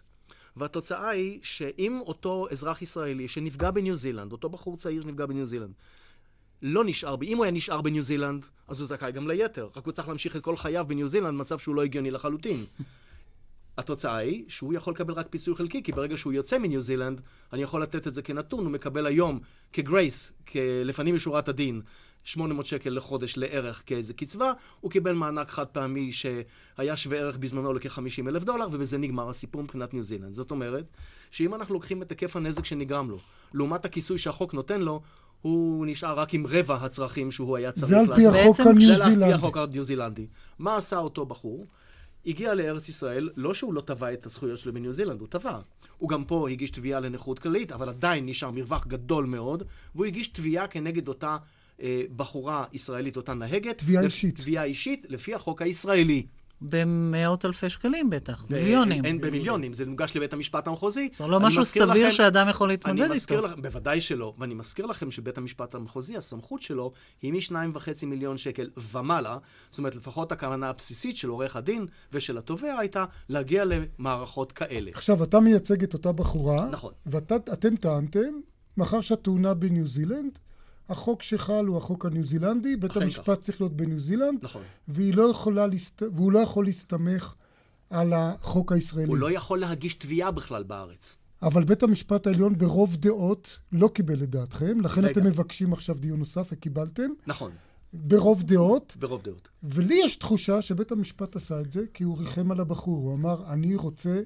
[0.56, 5.72] והתוצאה היא שאם אותו אזרח ישראלי שנפגע בניו זילנד, אותו בחור צעיר שנפגע בניו זילנד,
[6.62, 9.68] לא נשאר, אם הוא היה נשאר בניו זילנד, אז הוא זכאי גם ליתר.
[9.76, 12.64] רק הוא צריך להמשיך את כל חייו בניו זילנד, מצב שהוא לא הגיוני לחלוטין.
[13.78, 17.20] התוצאה היא שהוא יכול לקבל רק פיצוי חלקי, כי ברגע שהוא יוצא מניו זילנד,
[17.52, 19.40] אני יכול לתת את זה כנתון, הוא מקבל היום
[19.72, 21.80] כגרייס, כלפנים משורת הדין,
[22.24, 27.72] 800 שקל לחודש לערך כאיזה קצבה, הוא קיבל מענק חד פעמי שהיה שווה ערך בזמנו
[27.72, 30.34] לכ-50 אלף דולר, ובזה נגמר הסיפור מבחינת ניו זילנד.
[30.34, 30.84] זאת אומרת,
[31.30, 33.18] שאם אנחנו לוקחים את היקף הנזק שנגרם לו,
[33.54, 35.00] לעומת הכיסוי שהחוק נותן לו,
[35.42, 38.16] הוא נשאר רק עם רבע הצרכים שהוא היה צריך לעשות.
[38.16, 38.96] זה על פי החוק הניו זילנדי.
[38.96, 40.26] זה על פי החוק הניו זילנדי.
[40.58, 41.66] מה עשה אותו בחור?
[42.26, 45.58] הגיע לארץ ישראל, לא שהוא לא תבע את הזכויות שלו בניו זילנד, הוא תבע.
[45.98, 49.62] הוא גם פה הגיש תביעה לנכות כללית, אבל עדיין נשאר מרווח גדול מאוד,
[49.94, 51.36] והוא הגיש תביעה כנגד אותה
[52.16, 53.78] בחורה ישראלית, אותה נהגת.
[53.78, 54.36] תביעה אישית.
[54.36, 56.26] תביעה אישית, לפי החוק הישראלי.
[56.62, 59.04] במאות אלפי שקלים בטח, מיליונים.
[59.04, 61.08] אין במיליונים, זה מוגש לבית המשפט המחוזי.
[61.18, 63.40] זה לא משהו סביר לכם, שאדם יכול להתמודד איתו.
[63.40, 68.36] לכם, בוודאי שלא, ואני מזכיר לכם שבית המשפט המחוזי, הסמכות שלו היא משניים וחצי מיליון
[68.36, 69.38] שקל ומעלה,
[69.70, 74.90] זאת אומרת, לפחות הכוונה הבסיסית של עורך הדין ושל התובע הייתה להגיע למערכות כאלה.
[74.94, 76.92] עכשיו, אתה מייצג את אותה בחורה, נכון.
[77.06, 78.32] ואתם טענתם,
[78.76, 80.38] מאחר שהתאונה בניו זילנד,
[80.90, 83.40] החוק שחל הוא החוק הניו זילנדי, בית המשפט כך.
[83.40, 84.62] צריך להיות בניו זילנד, נכון.
[84.88, 86.02] והיא לא יכולה להסת...
[86.02, 87.34] והוא לא יכול להסתמך
[87.90, 89.08] על החוק הישראלי.
[89.08, 91.16] הוא לא יכול להגיש תביעה בכלל בארץ.
[91.42, 95.10] אבל בית המשפט העליון ברוב דעות לא קיבל את דעתכם, לכן רגע.
[95.10, 97.10] אתם מבקשים עכשיו דיון נוסף וקיבלתם.
[97.26, 97.52] נכון.
[97.92, 98.96] ברוב דעות.
[98.98, 99.48] ברוב דעות.
[99.62, 102.96] ולי יש תחושה שבית המשפט עשה את זה כי הוא ריחם על הבחור.
[102.96, 104.22] הוא אמר, אני רוצה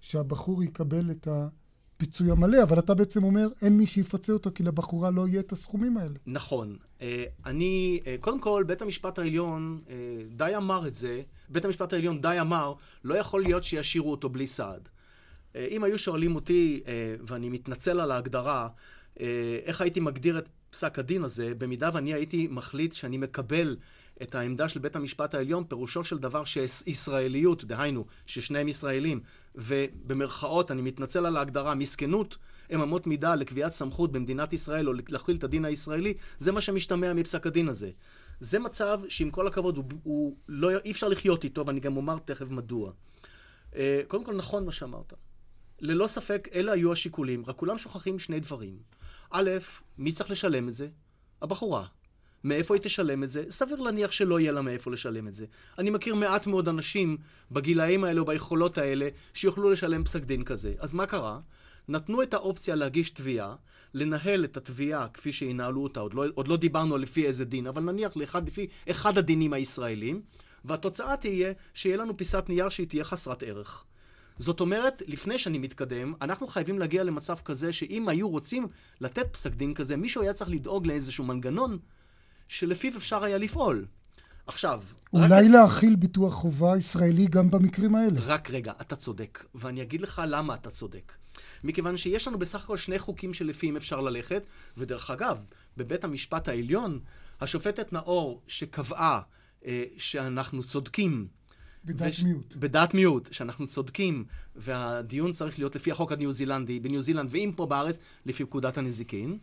[0.00, 1.48] שהבחור יקבל את ה...
[1.96, 5.52] הפיצוי המלא, אבל אתה בעצם אומר, אין מי שיפצה אותו, כי לבחורה לא יהיה את
[5.52, 6.14] הסכומים האלה.
[6.26, 6.76] נכון.
[7.02, 9.94] אה, אני, אה, קודם כל, בית המשפט העליון אה,
[10.30, 12.74] די אמר את זה, בית המשפט העליון די אמר,
[13.04, 14.88] לא יכול להיות שישאירו אותו בלי סעד.
[15.70, 16.82] אם היו שואלים אותי,
[17.26, 18.68] ואני מתנצל על ההגדרה,
[19.64, 23.76] איך הייתי מגדיר את פסק הדין הזה, במידה ואני הייתי מחליט שאני מקבל
[24.24, 29.20] את העמדה של בית המשפט העליון, פירושו של דבר שישראליות, דהיינו, ששניהם ישראלים,
[29.54, 32.36] ובמרכאות, אני מתנצל על ההגדרה, מסכנות,
[32.70, 37.12] הם אמות מידה לקביעת סמכות במדינת ישראל, או להכליל את הדין הישראלי, זה מה שמשתמע
[37.12, 37.90] מפסק הדין הזה.
[38.40, 42.18] זה מצב שעם כל הכבוד, הוא, הוא לא, אי אפשר לחיות איתו, ואני גם אומר
[42.18, 42.92] תכף מדוע.
[43.72, 43.76] Uh,
[44.08, 45.12] קודם כל, נכון מה שאמרת.
[45.80, 48.78] ללא ספק, אלה היו השיקולים, רק כולם שוכחים שני דברים.
[49.30, 49.50] א',
[49.98, 50.88] מי צריך לשלם את זה?
[51.42, 51.86] הבחורה.
[52.44, 53.44] מאיפה היא תשלם את זה?
[53.50, 55.46] סביר להניח שלא יהיה לה מאיפה לשלם את זה.
[55.78, 57.16] אני מכיר מעט מאוד אנשים
[57.52, 60.74] בגילאים האלה או ביכולות האלה שיוכלו לשלם פסק דין כזה.
[60.78, 61.38] אז מה קרה?
[61.88, 63.54] נתנו את האופציה להגיש תביעה,
[63.94, 67.82] לנהל את התביעה כפי שינהלו אותה, עוד לא, עוד לא דיברנו לפי איזה דין, אבל
[67.82, 70.22] נניח לאחד, לפי אחד הדינים הישראלים,
[70.64, 73.84] והתוצאה תהיה שיהיה לנו פיסת נייר שהיא תהיה חסרת ערך.
[74.38, 78.66] זאת אומרת, לפני שאני מתקדם, אנחנו חייבים להגיע למצב כזה שאם היו רוצים
[79.00, 81.78] לתת פסק דין כזה, מישהו היה צריך לדאוג לאיזשהו מנגנון
[82.48, 83.86] שלפיו אפשר היה לפעול.
[84.46, 84.82] עכשיו...
[85.12, 85.52] אולי רק...
[85.52, 88.20] להכיל ביטוח חובה ישראלי גם במקרים האלה.
[88.20, 91.12] רק רגע, אתה צודק, ואני אגיד לך למה אתה צודק.
[91.64, 95.44] מכיוון שיש לנו בסך הכל שני חוקים שלפיהם אפשר ללכת, ודרך אגב,
[95.76, 97.00] בבית המשפט העליון,
[97.40, 99.20] השופטת נאור שקבעה
[99.66, 101.26] אה, שאנחנו צודקים
[101.84, 102.22] בדעת וש...
[102.22, 102.56] מיעוט.
[102.56, 104.24] בדעת מיעוט, שאנחנו צודקים,
[104.56, 109.38] והדיון צריך להיות לפי החוק הניו זילנדי, בניו זילנד, ואם פה בארץ, לפי פקודת הנזיקין.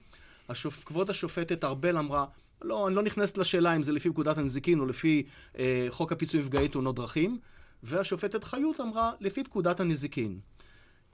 [0.50, 0.84] השופ...
[0.84, 2.26] כבוד השופטת ארבל אמרה,
[2.64, 5.24] לא, אני לא נכנסת לשאלה אם זה לפי פקודת הנזיקין או לפי
[5.60, 7.40] אה, חוק הפיצוי נפגעי תאונות דרכים,
[7.84, 10.40] והשופטת חיות אמרה, לפי פקודת הנזיקין.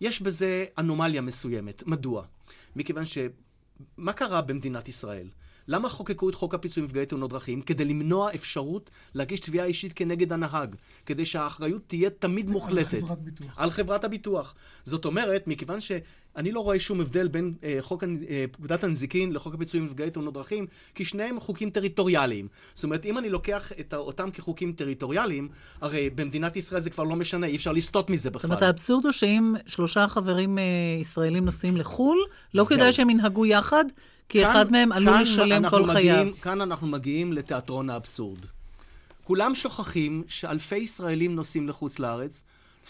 [0.01, 1.83] יש בזה אנומליה מסוימת.
[1.87, 2.25] מדוע?
[2.75, 3.17] מכיוון ש...
[3.97, 5.27] מה קרה במדינת ישראל?
[5.67, 7.61] למה חוקקו את חוק הפיצוי מפגעי תאונות דרכים?
[7.61, 10.75] כדי למנוע אפשרות להגיש תביעה אישית כנגד הנהג.
[11.05, 12.93] כדי שהאחריות תהיה תמיד מוחלטת.
[12.93, 13.53] על חברת ביטוח.
[13.57, 14.55] על חברת הביטוח.
[14.83, 19.53] זאת אומרת, מכיוון שאני לא רואה שום הבדל בין אה, חוק אה, פקודת הנזיקין לחוק
[19.53, 20.65] הפיצוי מפגעי תאונות דרכים,
[20.95, 22.47] כי שניהם חוקים טריטוריאליים.
[22.75, 25.49] זאת אומרת, אם אני לוקח את אותם כחוקים טריטוריאליים,
[25.81, 28.41] הרי במדינת ישראל זה כבר לא משנה, אי אפשר לסטות מזה בכלל.
[28.41, 30.63] זאת אומרת, האבסורד הוא שאם שלושה חברים אה,
[31.01, 32.17] ישראלים נוסעים לחו"ל,
[32.53, 33.85] לא כדאי שהם ינהגו יחד,
[34.29, 36.27] כי כאן, אחד מהם עלול לשלם כל חייו.
[36.41, 38.39] כאן אנחנו מגיעים לתיאטרון האבסורד.
[39.23, 42.43] כולם שוכחים שאלפי ישראלים נוסעים לחוץ לארץ,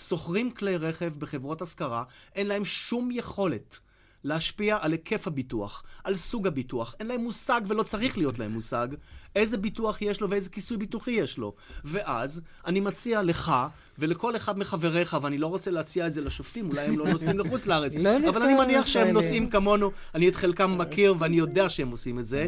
[0.08, 2.04] שוכרים כלי רכב בחברות השכרה,
[2.36, 3.80] אין להם שום יכולת
[4.24, 6.96] להשפיע על היקף הביטוח, על סוג הביטוח.
[7.00, 8.88] אין להם מושג ולא צריך להיות להם מושג
[9.36, 11.54] איזה ביטוח יש לו ואיזה כיסוי ביטוחי יש לו.
[11.84, 13.52] ואז אני מציע לך
[14.00, 17.66] ולכל אחד מחבריך, ואני לא רוצה להציע את זה לשופטים, אולי הם לא נוסעים לחוץ
[17.66, 21.92] לארץ, לא אבל אני מניח שהם נוסעים כמונו, אני את חלקם מכיר ואני יודע שהם
[21.92, 22.48] עושים את זה,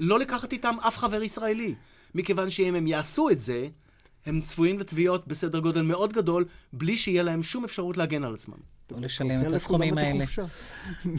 [0.00, 1.74] לא לקחת איתם אף חבר ישראלי.
[2.14, 3.68] מכיוון שאם הם יעשו את זה,
[4.26, 8.79] הם צפויים לתביעות בסדר גודל מאוד גדול, בלי שיהיה להם שום אפשרות להגן על עצמם.
[8.92, 10.24] או לשלם את הסכומים האלה.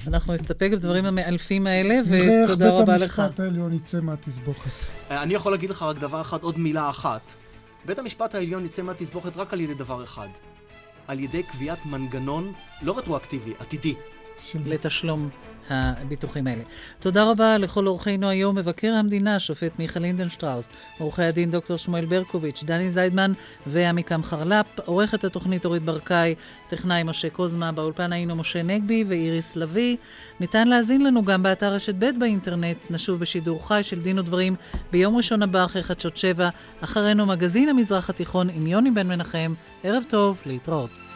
[0.07, 3.01] אנחנו נסתפק בדברים המאלפים האלה, ותודה רבה לך.
[3.01, 4.69] בית המשפט העליון יצא מהתסבוכת.
[5.11, 7.33] אה, אני יכול להגיד לך רק דבר אחד, עוד מילה אחת.
[7.85, 10.27] בית המשפט העליון יצא מהתסבוכת רק על ידי דבר אחד.
[11.07, 13.95] על ידי קביעת מנגנון לא רטרואקטיבי, עתידי.
[14.65, 15.29] לתשלום
[15.69, 16.63] הביטוחים האלה.
[16.99, 20.69] תודה רבה לכל אורחינו היום, מבקר המדינה, שופט מיכה לינדנשטראוס,
[20.99, 23.33] עורכי הדין דוקטור שמואל ברקוביץ', דני זיידמן
[23.67, 26.35] ועמיקם חרלפ, עורכת התוכנית אורית ברקאי,
[26.69, 29.97] טכנאי משה קוזמה, באולפן היינו משה נגבי ואיריס לביא.
[30.39, 34.55] ניתן להזין לנו גם באתר רשת ב' באינטרנט, נשוב בשידור חי של דין ודברים
[34.91, 36.49] ביום ראשון הבא אחרי חדשות שבע,
[36.81, 39.53] אחרינו מגזין המזרח התיכון עם יוני בן מנחם.
[39.83, 41.10] ערב טוב, להתראות.